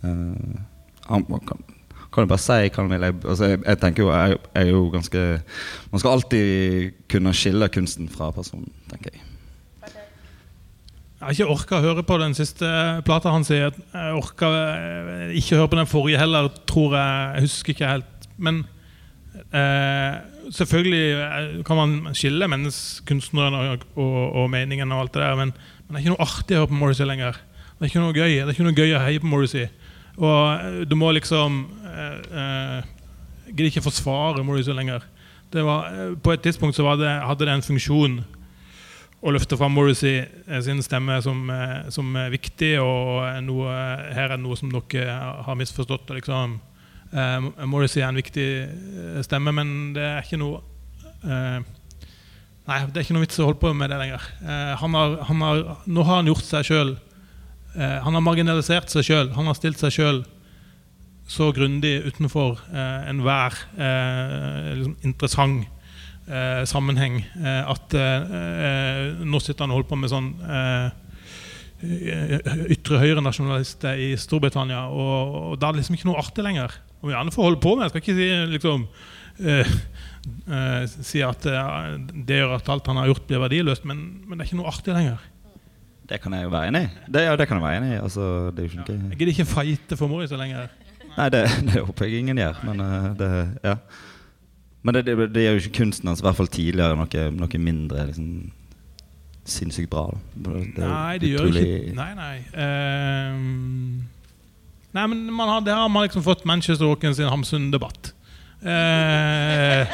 [0.00, 1.60] Han kan,
[2.08, 2.56] kan jeg bare si.
[2.64, 2.72] Jeg,
[3.20, 5.26] altså, jeg, jeg tenker jo, jeg, jeg er jo ganske
[5.92, 9.31] Man skal alltid kunne skille kunsten fra personen, tenker jeg.
[11.22, 12.68] Jeg har ikke orka å høre på den siste
[13.06, 13.46] plata hans.
[13.54, 13.70] Jeg
[14.18, 14.48] orka
[15.38, 17.20] ikke å høre på den forrige heller, tror jeg.
[17.36, 18.26] Jeg husker ikke helt.
[18.42, 18.58] Men
[19.54, 20.16] eh,
[20.50, 25.54] selvfølgelig eh, kan man skille menneskekunstneren og, og, og meningen og alt det der, men,
[25.54, 27.38] men det er ikke noe artig å høre på Morrissey lenger.
[27.70, 29.70] Det er ikke noe gøy Det er ikke noe gøy å heie på Morrissey.
[30.18, 32.92] Og eh, du må liksom eh, eh,
[33.52, 35.06] Gidder ikke forsvare Morrissey lenger.
[35.54, 38.24] Var, eh, på et tidspunkt hadde det en funksjon
[39.22, 43.70] å løfte fram Morrissey eh, sin stemme som, eh, som er viktig, og er noe,
[44.16, 45.14] her er det noe som dere
[45.46, 46.10] har misforstått.
[46.18, 46.58] Liksom.
[47.12, 50.60] Eh, Morrissey er en viktig eh, stemme, men det er ikke noe
[51.22, 51.62] eh,
[52.62, 54.26] Nei, det er ikke noe vits å holde på med det lenger.
[54.46, 56.92] Eh, han har, han har, nå har han gjort seg sjøl
[57.74, 59.32] Han har marginalisert seg sjøl.
[59.34, 60.20] Han har stilt seg sjøl
[61.32, 65.81] så grundig utenfor eh, enhver eh, liksom interessant
[66.28, 70.90] eh, sammenheng eh, at eh, eh, nå sitter han og holder på med sånn eh,
[72.72, 74.84] ytre høyre-nasjonalister i Storbritannia.
[74.92, 76.76] Og, og da er det liksom ikke noe artig lenger.
[77.00, 78.84] Og vi gjerne får holde på med Jeg skal ikke si, liksom,
[79.42, 79.72] eh,
[80.46, 81.96] eh, si at eh,
[82.28, 84.70] det gjør at alt han har gjort, blir verdiløst, men, men det er ikke noe
[84.70, 85.26] artig lenger.
[86.12, 86.92] Det kan jeg jo være enig i.
[87.14, 87.98] Det, ja, det kan jeg være enig i.
[88.02, 90.70] Altså, det er jo ikke Jeg gidder ikke fighte for Morrissey lenger.
[91.16, 92.62] Nei, det, det håper jeg ingen gjør.
[92.68, 92.86] Men
[93.18, 93.30] det,
[93.64, 93.76] ja.
[94.82, 97.58] Men det, det, det gjør jo ikke kunsten hans, i hvert fall tidligere, noe, noe
[97.62, 98.50] mindre liksom,
[99.46, 100.08] sinnssykt bra.
[100.34, 100.56] Da.
[100.58, 102.36] Det Nei, det gjør utrolig- ikke Nei, nei.
[102.56, 103.36] Uh,
[104.98, 108.12] nei, men man har, der har man liksom fått Manchester Walken sin Hamsun-debatt.
[108.62, 109.86] Uh,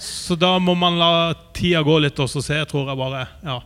[0.00, 1.10] så da må man la
[1.56, 3.24] tida gå litt og se, tror jeg bare.
[3.44, 3.58] Ja.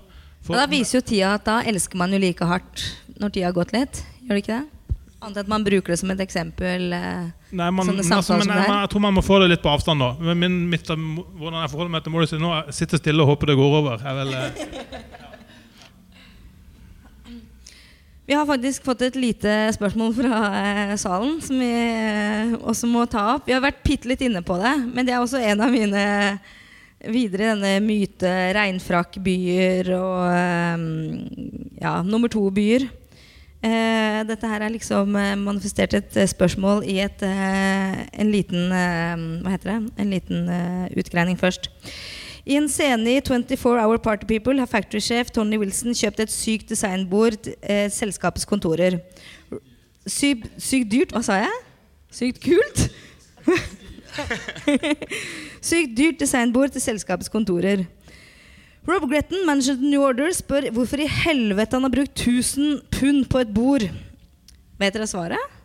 [0.43, 2.87] For- Ja, da viser jo tida at da elsker man jo like hardt
[3.19, 4.05] når tida har gått litt.
[4.23, 4.78] Gjør det ikke det?
[5.19, 6.93] Annet at man bruker det som et eksempel.
[6.95, 9.99] eh, Nei, man, altså, men jeg, jeg tror man må få det litt på avstand
[9.99, 10.13] nå.
[10.23, 13.57] Men Min, mitt, hvordan jeg forholder meg til Morrissey nå, sitte stille og håpe det
[13.59, 14.05] går over.
[14.07, 14.53] Er vel, eh,
[18.29, 23.07] Vi har faktisk fått et lite spørsmål fra eh, salen som vi eh, også må
[23.09, 23.47] ta opp.
[23.49, 26.03] Vi har vært bitte litt inne på det, men det er også en av mine
[27.09, 30.85] videre denne myte regnfrakkbyer og eh,
[31.81, 32.85] ja, nummer to-byer.
[33.59, 38.71] Eh, dette her er liksom eh, manifestert et eh, spørsmål i et, eh, en liten
[38.71, 39.79] eh, Hva heter det?
[39.99, 41.67] En liten eh, utgreining først.
[42.47, 46.71] I en scene i 24 Hour Party People har factory-sjef Tony Wilson kjøpt et sykt
[46.71, 49.01] designbord til selskapets kontorer.
[50.07, 51.59] sykt, sykt dyrt Hva sa jeg?
[52.15, 52.87] Sykt kult?
[55.69, 57.89] sykt dyrt designbord til selskapets kontorer.
[58.89, 63.27] Rob Gretton, manager til New Order, spør hvorfor i helvete han har brukt 1000 pund
[63.29, 63.85] på et bord.
[64.81, 65.57] Vet dere svaret?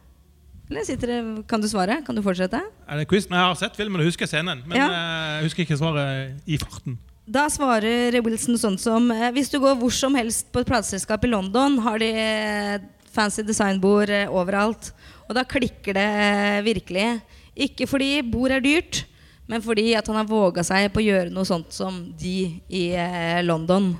[0.68, 2.02] Eller sitter dere, Kan du svare?
[2.04, 2.60] Kan du fortsette?
[2.60, 3.30] Er det quiz?
[3.32, 4.88] Nei, jeg har sett filmen og husker scenen, men Ja.
[4.90, 6.98] eh, jeg husker ikke svaret i farten.
[7.30, 11.24] Da svarer Wilson sånn som eh, Hvis du går hvor som helst på et plateselskap
[11.24, 12.80] i London, har de eh,
[13.14, 14.92] fancy designbord overalt.
[15.30, 17.22] Og da klikker det virkelig.
[17.56, 19.06] Ikke fordi bord er dyrt,
[19.46, 22.38] men fordi at han har våga seg på å gjøre noe sånt som de
[22.72, 23.92] i eh, London.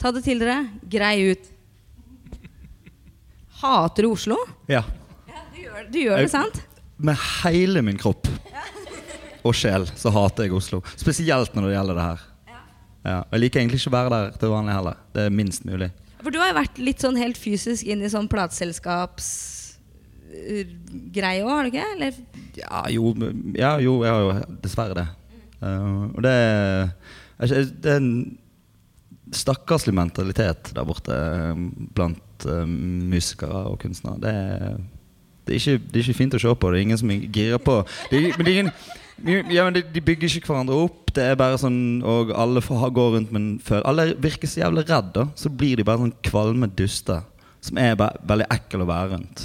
[0.00, 0.64] Ta det til dere.
[0.90, 1.50] Grei ut.
[3.60, 4.38] Hater du Oslo?
[4.70, 4.82] Ja.
[5.54, 6.62] Du gjør, du gjør det, sant?
[6.96, 8.28] Med hele min kropp
[9.40, 10.82] og sjel så hater jeg Oslo.
[11.00, 12.26] Spesielt når det gjelder det her.
[12.50, 12.60] Ja.
[13.04, 14.98] Ja, Jeg liker egentlig ikke å være der til vanlig heller.
[15.14, 15.90] Det er minst mulig.
[16.20, 19.30] For du har jo vært litt sånn helt fysisk inn i sånn plateselskaps
[21.14, 21.88] greie òg, har du ikke?
[21.96, 22.20] Eller
[22.58, 23.14] Ja, jo,
[23.56, 25.06] ja, jo jeg har jo dessverre det.
[25.60, 26.92] Uh, og det er,
[27.40, 28.14] det er en
[29.36, 31.60] stakkarslig mentalitet der borte eh,
[31.94, 34.18] blant uh, musikere og kunstnere.
[34.22, 34.80] Det er,
[35.46, 36.72] det, er ikke, det er ikke fint å se på.
[36.72, 37.76] Det er ingen som girer på
[38.10, 38.72] det er, men det er ingen,
[39.52, 41.12] ja, men de, de bygger ikke hverandre opp.
[41.14, 44.84] Det er bare sånn Og alle går rundt med en følelse Alle virker så jævlig
[44.88, 45.26] redde.
[45.36, 47.26] Så blir de bare sånn kvalme duster
[47.60, 49.42] som er veldig ekkel å være rundt.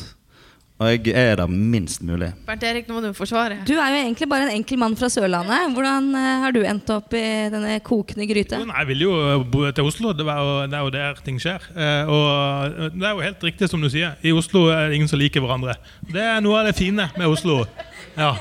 [0.75, 2.33] Og jeg er der minst mulig.
[2.43, 3.61] Bernt Erik, nå må du forsvare.
[3.63, 5.69] Du er jo egentlig bare en enkel mann fra Sørlandet.
[5.71, 7.21] Hvordan eh, har du endt opp i
[7.53, 8.59] denne kokende gryta?
[8.59, 9.13] Jo, nei, Jeg vil jo
[9.53, 10.11] bo til Oslo.
[10.11, 11.63] Det, var jo, det er jo der ting skjer.
[11.71, 12.27] Eh, og
[12.67, 14.17] eh, det er jo helt riktig som du sier.
[14.19, 15.77] I Oslo er det ingen som liker hverandre.
[16.11, 17.61] Det er noe av det fine med Oslo.
[18.19, 18.33] Ja.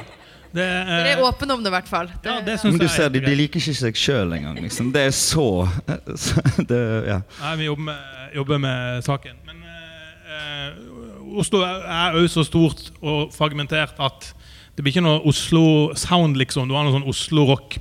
[0.55, 2.11] Det, eh, Dere er åpne om det, i hvert fall.
[2.23, 4.59] ja, det Men du er ser, de, de liker ikke seg sjøl engang.
[4.63, 4.93] Liksom.
[4.95, 5.69] Det er så,
[6.27, 7.21] så det, ja.
[7.41, 9.41] Nei, vi jobber med, jobber med saken.
[9.47, 10.94] Men eh, eh,
[11.41, 14.33] Oslo er- òg så stort og fragmentert at
[14.77, 16.67] det blir ikke noe Oslo-sound, liksom.
[16.69, 17.77] Du har noe sånn Oslo-rock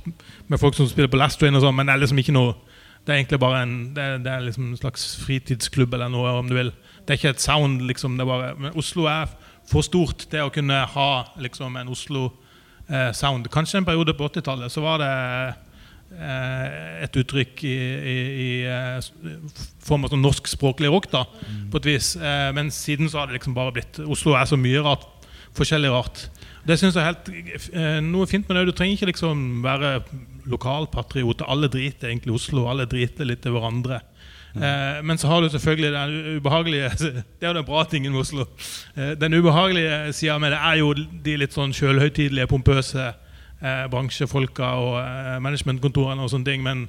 [0.48, 2.54] med folk som spiller på Last Train og sånn, men det er liksom ikke noe
[3.04, 6.46] Det er egentlig bare en, det det er liksom en slags fritidsklubb eller noe, om
[6.48, 6.70] du vil.
[7.04, 8.14] Det er ikke et sound, liksom.
[8.16, 9.28] Det er bare, men Oslo er
[9.68, 13.50] for stort til å kunne ha liksom en Oslo-sound.
[13.52, 15.52] Kanskje en periode på 80-tallet så var det eh,
[17.04, 19.08] et uttrykk i, i, i eh,
[19.84, 21.24] form av sånn norskspråklig rock, da,
[21.72, 22.14] på et vis.
[22.16, 25.06] Eh, men siden så har det liksom bare blitt Oslo er så mye rart,
[25.58, 26.26] forskjellig rart.
[26.64, 28.68] Det synes jeg er helt eh, noe fint med det.
[28.70, 29.98] Du trenger ikke liksom være
[30.50, 31.44] lokalpatriot.
[31.48, 34.02] Alle driter egentlig Oslo, alle driter litt til hverandre.
[34.54, 35.06] Mm.
[35.06, 38.44] men så har du selvfølgelig den ubehagelige Det er jo den bra tingen med Oslo.
[38.94, 43.08] Eh, den ubehagelige sida med det er jo de litt sånn sjølhøytidelige, pompøse
[43.64, 46.64] eh, bransjefolka og eh, managementkontorene og sånne ting.
[46.64, 46.86] Men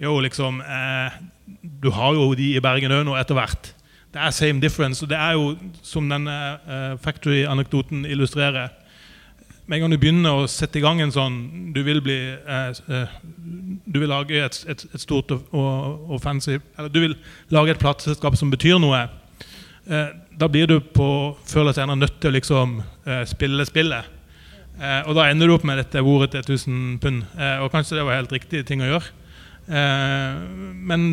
[0.00, 1.22] jo, liksom eh,
[1.60, 3.74] Du har jo de i Bergen òg nå etter hvert.
[4.14, 5.02] Det er same difference.
[5.02, 8.70] Og det er jo, som denne eh, Factory-anekdoten illustrerer
[9.66, 11.36] Med en gang du begynner å sette i gang en sånn
[11.74, 13.16] Du vil bli eh, eh,
[13.86, 17.16] Du vil lage et, et, et stort og, og, fancy Eller du vil
[17.54, 19.06] lage et plateselskap som betyr noe.
[19.84, 21.08] Eh, da blir du på
[21.46, 22.78] før eller senere nødt til å liksom
[23.28, 24.13] spille spillet.
[24.74, 27.24] Eh, og da ender du opp med dette ordet til 1000 pund.
[27.38, 29.12] Eh, og kanskje det var helt riktig ting å gjøre.
[29.68, 30.40] Eh,
[30.90, 31.04] men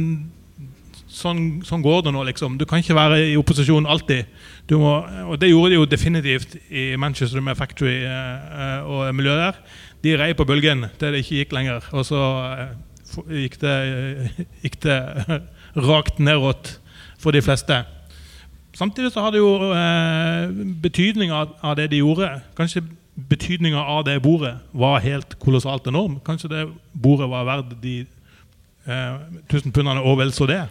[1.11, 2.57] sånn, sånn går det nå, liksom.
[2.59, 4.29] Du kan ikke være i opposisjon alltid.
[4.71, 4.93] Må,
[5.27, 9.79] og det gjorde de jo definitivt i Manchester med Factory eh, eh, og miljøet der.
[10.01, 11.89] De rei på bølgen til det ikke gikk lenger.
[11.91, 12.21] Og så
[12.55, 13.75] eh, gikk det,
[14.63, 14.99] gikk det
[15.91, 16.77] rakt nedåt
[17.21, 17.83] for de fleste.
[18.77, 19.51] Samtidig så har det jo
[20.79, 22.29] betydninga av, av det de gjorde.
[22.55, 26.19] Kanskje betydninga av det bordet var helt kolossalt enorm.
[26.25, 28.05] Kanskje det bordet var verdt de
[28.87, 29.19] eh,
[29.49, 30.63] 1000 pundene og vel så det.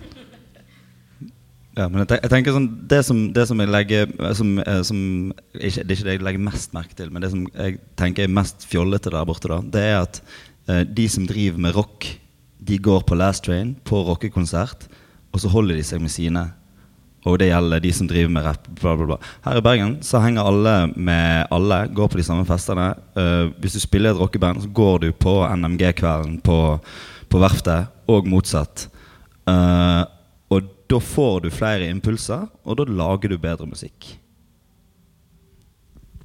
[1.78, 5.02] Ja, men jeg, tenker sånn Det som, det som jeg legger som, eh, som,
[5.54, 8.26] ikke, Det er ikke det jeg legger mest merke til, men det som jeg tenker
[8.26, 10.18] er mest fjollete der borte, da, det er at
[10.66, 12.08] eh, de som driver med rock,
[12.60, 14.88] de går på Last Train, på rockekonsert,
[15.30, 16.42] og så holder de seg med sine.
[17.28, 18.68] Og det gjelder de som driver med rapp.
[18.80, 19.18] Bla, bla, bla.
[19.44, 22.94] Her i Bergen så henger alle med alle, går på de samme festene.
[23.16, 26.60] Uh, hvis du spiller et rockeband, så går du på NMG-kvelden på,
[27.28, 28.86] på Verftet, og motsatt.
[29.44, 30.08] Uh,
[30.50, 34.14] og da får du flere impulser, og da lager du bedre musikk.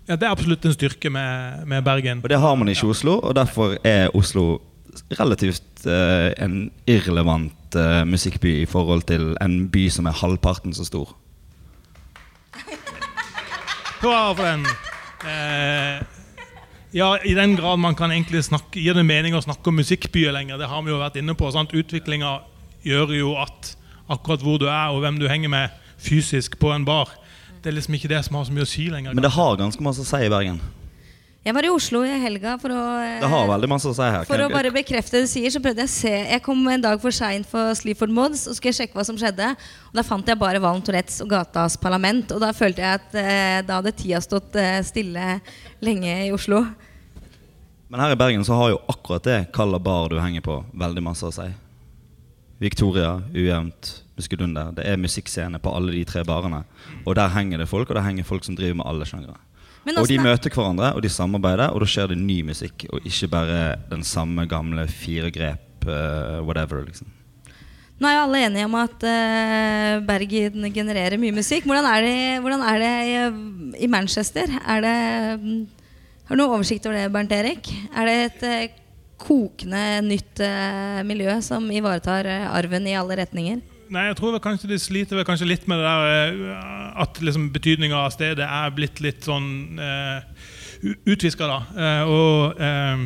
[0.05, 2.23] Ja, Det er absolutt en styrke med, med Bergen.
[2.23, 4.62] Og det har man ikke i Oslo, og derfor er Oslo
[5.19, 10.85] relativt uh, en irrelevant eh, musikkby i forhold til en by som er halvparten så
[10.88, 11.13] stor.
[14.01, 14.65] Hurra for den.
[15.25, 16.03] Eh,
[16.95, 20.35] ja, i den grad man kan egentlig snakke, gir det mening å snakke om musikkbyer
[20.35, 20.59] lenger.
[20.61, 21.49] Det har vi jo vært inne på.
[21.51, 21.73] sant?
[21.75, 22.38] Utviklinga
[22.85, 23.73] gjør jo at
[24.07, 27.09] akkurat hvor du er og hvem du henger med fysisk på en bar,
[27.63, 29.15] det er liksom ikke det som har så mye å si lenger.
[29.17, 30.59] Men det har ganske masse å si i Bergen.
[31.45, 34.01] Jeg var i Oslo i helga for å eh, Det har veldig masse å si
[34.01, 34.23] her.
[34.25, 36.81] For å bare bekrefte det du sier, så prøvde jeg å se Jeg kom en
[36.81, 39.51] dag for seint for Sleaford Mods og skulle sjekke hva som skjedde.
[39.91, 42.34] Og Da fant jeg bare Valen Tourettes og Gatas Parlament.
[42.34, 45.38] Og da følte jeg at eh, da hadde tida stått eh, stille
[45.86, 46.63] lenge i Oslo.
[47.93, 51.05] Men her i Bergen så har jo akkurat det Kalla bar du henger på, veldig
[51.05, 51.45] masse å si.
[52.58, 54.73] Victoria, Ujevnt, Muskedunder.
[54.73, 56.65] Det er musikkscene på alle de tre barene.
[57.03, 59.38] Og der henger det folk, og der henger folk som driver med alle sjangere.
[59.86, 62.88] Og de er- møter hverandre, og de samarbeider, og da skjer det ny musikk.
[62.91, 63.60] Og ikke bare
[63.91, 67.08] den samme gamle fire grep, uh, whatever, liksom.
[68.00, 71.63] Nå er jo alle enige om at uh, Bergen genererer mye musikk.
[71.69, 74.50] Hvordan er det, hvordan er det i, i Manchester?
[74.67, 74.98] Er det,
[75.39, 75.62] mm,
[76.28, 77.69] har du noe oversikt over det, Bernt Erik?
[77.95, 78.82] Er det et uh,
[79.21, 83.62] kokende nytt uh, miljø som ivaretar arven i alle retninger?
[83.93, 88.06] Nei, jeg tror kanskje de sliter kanskje litt med det der eh, at liksom betydninga
[88.06, 90.24] av stedet er blitt litt sånn uh,
[91.06, 91.60] utviska, da.
[91.76, 93.06] Eh, og eh,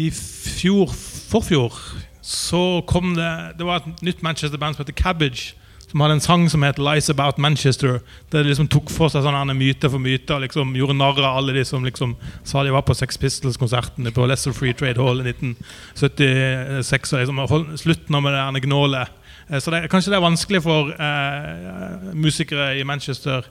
[0.00, 0.92] i fjor,
[1.30, 1.74] forfjor,
[2.22, 5.54] så kom det Det var et nytt Manchester-band som heter Cabbage.
[5.90, 7.98] Som hadde en sang som het 'Lies About Manchester'.
[8.30, 11.38] Der de liksom tok for seg sånne myte for myte og liksom gjorde narr av
[11.38, 15.20] alle de som liksom sa de var på Sex Pistols-konsertene på Lesser Free Trade Hall
[15.20, 17.12] i 1976.
[17.12, 19.08] Og liksom, Slutt nå med det gnålet.
[19.50, 23.42] Eh, Så det, kanskje det er vanskelig for eh, musikere i Manchester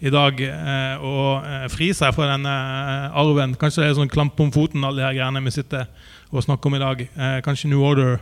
[0.00, 3.56] i dag eh, å eh, fri seg fra denne eh, arven.
[3.56, 5.86] Kanskje det er sånn klamp om foten, alle de greiene vi sitter
[6.30, 7.04] og snakker om i dag.
[7.08, 8.18] Eh, kanskje New Order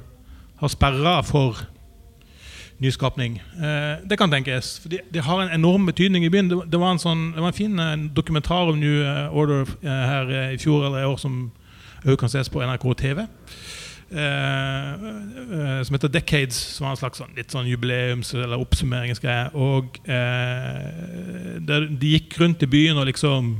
[0.60, 1.64] har sperra for
[2.82, 3.36] nyskapning.
[4.04, 4.80] Det kan tenkes.
[4.82, 6.48] For de, de har en enorm betydning i byen.
[6.50, 8.96] Det, det, var, en sånn, det var en fin dokumentar om New
[9.30, 11.36] Order her i fjor eller i år som
[12.02, 13.22] også kan ses på NRK TV.
[14.12, 19.48] Eh, eh, som heter Decades, som var en slags sånn, litt sånn jubileums- eller oppsummeringsgreie.
[19.56, 23.54] Og eh, der, de gikk rundt i byen og liksom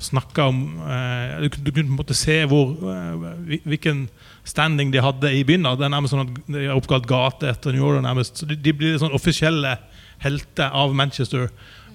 [0.00, 4.06] snakka om eh, du, kunne- på en måte se hvor, eh, hvilken
[4.48, 5.62] standing de hadde i byen.
[5.68, 5.74] da.
[5.76, 8.00] Det er nærmest sånn at De har oppkalt gate etter New Order.
[8.02, 8.40] nærmest.
[8.40, 9.76] Så de, de blir sånn offisielle
[10.24, 11.50] helter av Manchester.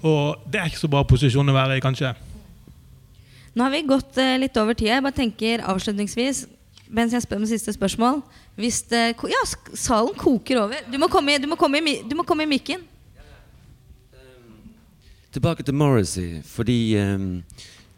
[0.06, 2.13] Og det er ikke så bra posisjon å være i, kanskje.
[3.56, 4.98] Nå har vi gått litt over tida.
[4.98, 6.46] Jeg bare tenker avslutningsvis
[6.88, 8.19] mens jeg spør om siste spørsmål
[8.56, 9.43] Hvis det, Ja,
[9.74, 10.84] salen koker over.
[10.91, 12.84] Du må komme, du må komme, i, du må komme i mikken.
[15.36, 17.41] Tilbake til Morrissey, fordi um,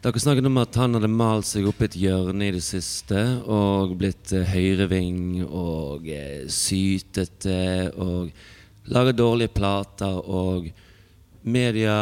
[0.02, 3.94] dere snakket om at han hadde malt seg opp et hjørne i det siste og
[3.98, 8.30] blitt eh, høyreving og eh, sytete og
[8.90, 10.66] lager dårlige plater og
[11.42, 11.96] media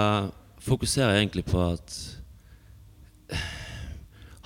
[0.64, 1.96] fokuserer egentlig på at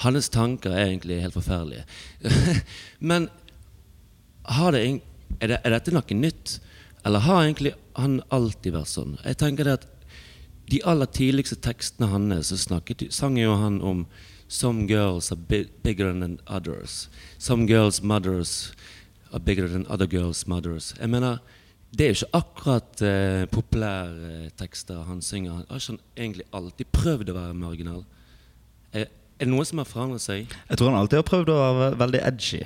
[0.05, 1.85] hans tanker er egentlig helt forferdelige.
[3.11, 3.29] Men
[4.49, 4.83] det,
[5.41, 6.59] er, det, er dette noe nytt?
[7.07, 9.17] Eller har egentlig han alltid vært sånn?
[9.25, 9.89] Jeg tenker det at
[10.71, 14.05] De aller tidligste tekstene hans så snakket, sang jo han om
[14.51, 17.09] Some girls are bi bigger than others.
[17.39, 18.73] Some girls' mothers
[19.33, 20.95] are bigger than other girls' mothers.
[20.99, 21.39] Jeg mener,
[21.91, 25.53] Det er jo ikke akkurat eh, populære eh, tekster han synger.
[25.53, 28.05] Han Har ikke egentlig alltid prøvd å være marginal?
[28.93, 29.07] Er,
[29.41, 30.53] er det noe som har forandret seg?
[30.69, 32.61] Jeg tror han alltid har prøvd å være veldig edgy.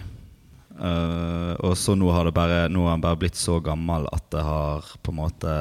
[0.74, 4.24] Uh, og så nå har, det bare, nå har han bare blitt så gammel at
[4.34, 5.52] det har på en måte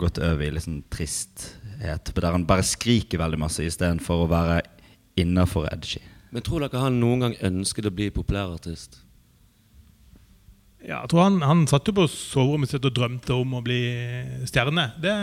[0.00, 2.14] gått over i litt sånn tristhet.
[2.16, 4.62] Der han bare skriker veldig masse istedenfor å være
[5.20, 6.00] innafor edgy.
[6.32, 9.02] Men tror dere han noen gang ønsket å bli populærartist?
[10.78, 13.80] Ja, jeg tror han, han satt jo på soverommet sitt og drømte om å bli
[14.48, 14.92] stjerne.
[15.02, 15.14] Det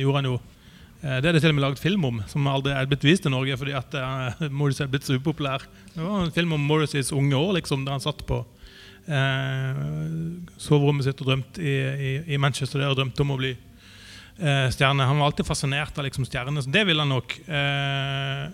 [0.00, 0.36] gjorde han jo.
[1.06, 3.26] Eh, Det er det til og med laget film om, som aldri er blitt vist
[3.28, 5.62] i Norge fordi at uh, Morris er blitt så upopulær.
[5.94, 9.86] Det var en film om Morris' unge år, liksom, der han satt på uh,
[10.58, 11.76] soverommet sitt og drømte i,
[12.10, 15.06] i, i Manchester der og drømte om å bli uh, stjerne.
[15.06, 17.38] Han var alltid fascinert av liksom, stjerner, så det ville han nok.
[17.46, 18.46] Eh,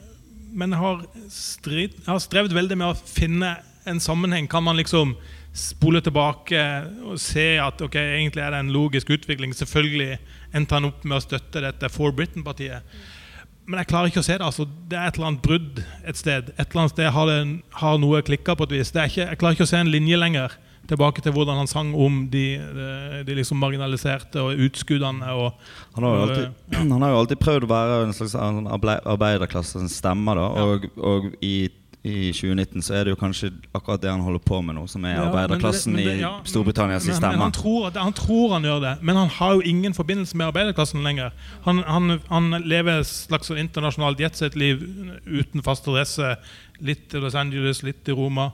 [0.53, 3.55] men jeg har, strid, har strevd veldig med å finne
[3.89, 4.45] en sammenheng.
[4.51, 5.15] Kan man liksom
[5.57, 6.61] spole tilbake
[7.09, 9.55] og se at ok, egentlig er det en logisk utvikling.
[9.57, 10.19] Selvfølgelig
[10.55, 12.83] endte han opp med å støtte dette For Britain-partiet.
[13.67, 14.45] Men jeg klarer ikke å se det.
[14.45, 16.51] altså Det er et eller annet brudd et sted.
[16.57, 17.41] Et eller annet sted har, det,
[17.79, 18.91] har noe klikka på et vis.
[18.95, 20.57] Det ikke, jeg klarer ikke å se en linje lenger
[20.91, 22.89] tilbake til hvordan han sang om de, de,
[23.29, 25.31] de liksom marginaliserte og utskuddene.
[25.39, 25.55] Og,
[25.95, 26.83] Han har alltid, ja.
[26.95, 30.35] han har jo alltid prøvd å være en slags arbeid- arbeiderklassens stemme.
[30.39, 31.71] da Og, og i,
[32.05, 35.05] i 2019 så er det jo kanskje akkurat det han holder på med nå, som
[35.05, 37.43] er Ja, arbeiderklassen det- det- ja, i Storbritannias men- men stemme.
[37.43, 40.47] Han tror, at- han tror han gjør det, men han har jo ingen forbindelse med
[40.47, 41.31] arbeiderklassen lenger.
[41.65, 44.83] Han, han, han lever et slags internasjonalt jetset-liv
[45.27, 46.37] uten fast adresse.
[46.81, 48.51] Litt i Los Angeles, litt i Roma.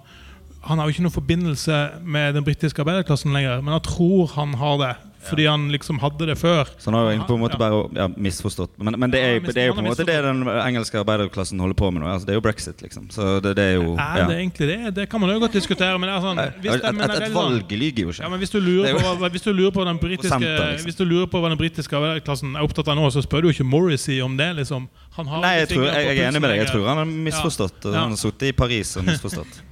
[0.63, 4.55] Han har jo ikke noen forbindelse med den britiske arbeiderklassen lenger, men han tror han
[4.59, 4.95] har det.
[5.29, 6.69] Fordi han liksom hadde det før.
[6.79, 8.71] Så han har jo på en måte bare ja, misforstått.
[8.79, 11.77] Men, men det, er, det er jo på en måte det den engelske arbeiderklassen holder
[11.77, 12.09] på med nå.
[12.13, 13.09] Altså, det er jo brexit, liksom.
[13.13, 14.79] Så det, det er jo Er det egentlig det?
[14.95, 15.99] Det kan man jo godt diskutere.
[15.99, 18.23] Men det er sånn, Et, det, et, et sånn- valg lyver jo ikke.
[18.23, 20.87] Ja, men hvis du lurer er på, hva- hvis du lurer på den britiske liksom.
[20.87, 23.51] Hvis du lurer på hva den britiske arbeiderklassen er opptatt av nå, så spør du
[23.51, 24.53] jo ikke Morrissey om det.
[24.63, 24.89] liksom
[25.19, 26.63] Han har Nei, jeg, tror, jeg, jeg er enig med deg.
[26.63, 27.91] Jeg tror han har misforstått.
[27.91, 29.61] Han har sittet i Paris og misforstått.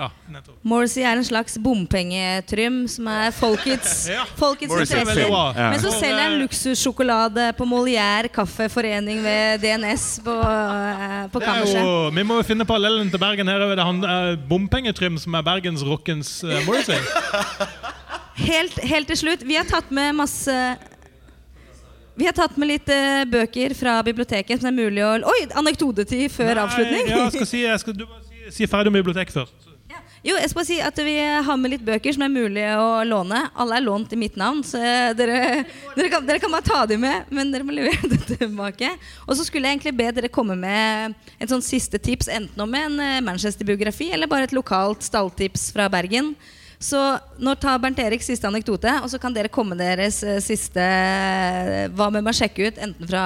[0.00, 0.56] Ja, nettopp.
[0.64, 4.24] Morrissey er en slags bompengetrym som er folkets, Ja.
[4.38, 5.26] folkets er interesser.
[5.28, 5.66] Ja.
[5.74, 11.82] Men så selger han luksussjokolade på Molière kaffeforening ved DNS på, eh, på er kammerset.
[11.84, 13.52] jo, vi må jo finne parallellen til Bergen.
[13.52, 16.96] Her er det han eh, bompengetrym som er bergensrockens uh, Morrissey.
[18.40, 20.54] Helt, helt til slutt, vi har tatt med masse
[22.16, 25.42] Vi har tatt med litt uh, bøker fra biblioteket som er mulig å Oi!
[25.60, 27.10] Anekdotetid før Nei, avslutning.
[27.10, 29.69] Ja, jeg skal si, jeg skal, du må si, si ferdig om biblioteket først.
[30.20, 33.40] Jo, jeg skal si at Vi har med litt bøker som er mulig å låne.
[33.56, 34.76] Alle er lånt i mitt navn, så
[35.16, 35.62] dere,
[35.96, 38.90] dere, kan, dere kan bare ta dem med, men dere må levere det tilbake.
[39.24, 42.76] Og så skulle jeg egentlig be dere komme med et sånn siste tips, enten om
[42.76, 46.34] en eh, Manchester-biografi eller bare et lokalt stalltips fra Bergen.
[46.80, 47.00] Så
[47.40, 51.88] nå tar Bernt Erik siste anekdote, og så kan dere komme deres eh, siste eh,
[51.96, 53.24] Hva med å sjekke ut, enten fra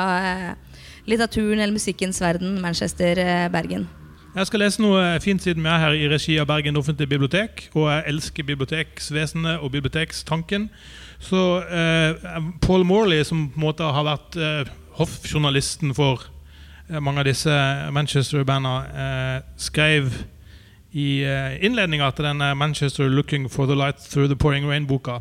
[1.11, 3.19] litteraturen eller musikkens verden, Manchester,
[3.53, 3.91] Bergen.
[4.35, 7.69] Jeg skal lese noe fint siden vi er her i regi av Bergen offentlige bibliotek.
[7.79, 10.65] Og jeg elsker biblioteksvesenet og bibliotekstanken.
[11.23, 12.19] Så eh,
[12.65, 16.27] Paul Morley, som på en måte har vært eh, hoffjournalisten for
[16.91, 17.55] eh, mange av disse
[17.95, 18.75] Manchester-banda,
[19.05, 20.11] eh, skrev
[20.91, 25.21] i eh, innledninga til denne Manchester 'Looking for the Light Through the Pouring Rain'-boka.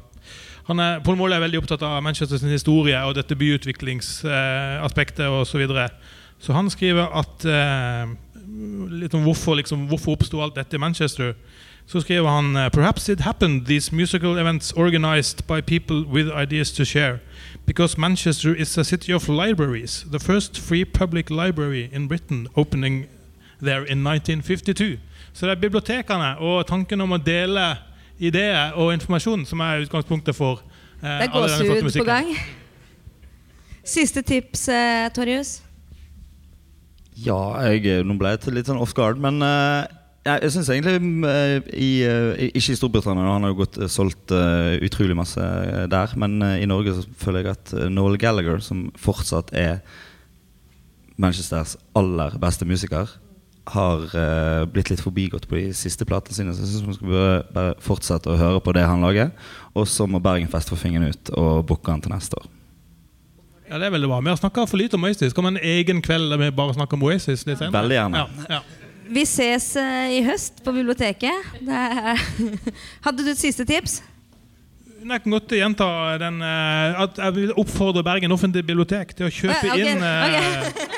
[0.65, 5.45] Han er, Paul Morley er veldig opptatt av Manchesters historie og dette byutviklingsaspektet osv.
[5.51, 5.89] Så, videre.
[6.39, 8.17] så han skriver at eh,
[8.89, 11.33] litt om hvorfor, liksom, hvorfor oppsto alt dette i Manchester.
[11.85, 16.71] Så skriver han eh, Perhaps it happened, these musical events organized by people with ideas
[16.71, 17.19] to share.
[17.65, 20.05] Because Manchester is a city of libraries.
[20.11, 23.05] The first free public library in Britain opening
[23.61, 24.99] there in 1952.
[25.33, 27.75] Så det er bibliotekene og tanken om å dele
[28.19, 30.61] ideer og informasjon som er utgangspunktet for
[31.01, 32.35] eh, Det er går gåsehud på gang.
[33.83, 35.61] Siste tips, eh, Torjus.
[37.21, 37.39] Ja,
[37.69, 39.83] jeg, eh, nå ble jeg litt sånn off guard, men uh,
[40.23, 40.95] jeg, jeg syns egentlig
[41.27, 41.89] eh, i,
[42.55, 45.49] Ikke i Storbritannia, han har jo gått, solgt uh, utrolig masse
[45.91, 46.15] der.
[46.19, 49.83] Men uh, i Norge så føler jeg at Noel Gallagher, som fortsatt er
[51.19, 53.11] Manchesters aller beste musiker,
[53.73, 56.55] har uh, blitt litt forbigått på de siste platene sine.
[56.55, 59.31] Så jeg syns man skal bare, bare fortsette å høre på det han lager.
[59.75, 62.49] Og så må Bergenfest få fingeren ut og booke han til neste år.
[63.73, 64.19] Ja, det er veldig bra.
[64.21, 65.33] Vi har snakka for lite om Oasis.
[65.33, 67.41] Vi ha en egen kveld der vi bare snakker om Oasis?
[67.47, 67.73] litt senere?
[67.73, 68.19] Veldig gjerne.
[68.21, 68.59] Ja, ja.
[69.15, 71.47] Vi ses eh, i høst på biblioteket.
[71.65, 72.21] Er
[73.07, 74.03] Hadde du et siste tips?
[75.03, 75.87] Jeg kan godt gjenta
[76.21, 80.03] den, eh, at jeg vil oppfordre Bergen offentlige bibliotek til å kjøpe okay, ok, inn
[80.07, 80.93] eh,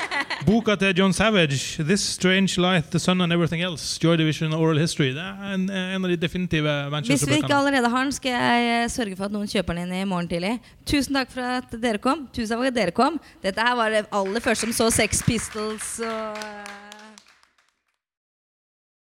[0.46, 3.98] boka til John Savage, 'This Strange Light, The Sun and Everything Else'.
[4.02, 5.10] Joy Division and Oral History.
[5.14, 8.84] Det er en, en av de definitive Hvis vi ikke allerede har den, skal jeg
[8.84, 10.56] eh, sørge for at noen kjøper den inn i morgen tidlig.
[10.86, 12.28] Tusen takk for at dere kom.
[12.32, 13.20] Tusen takk for at dere kom.
[13.42, 16.85] Dette her var det aller første som så Sex Pistols og eh,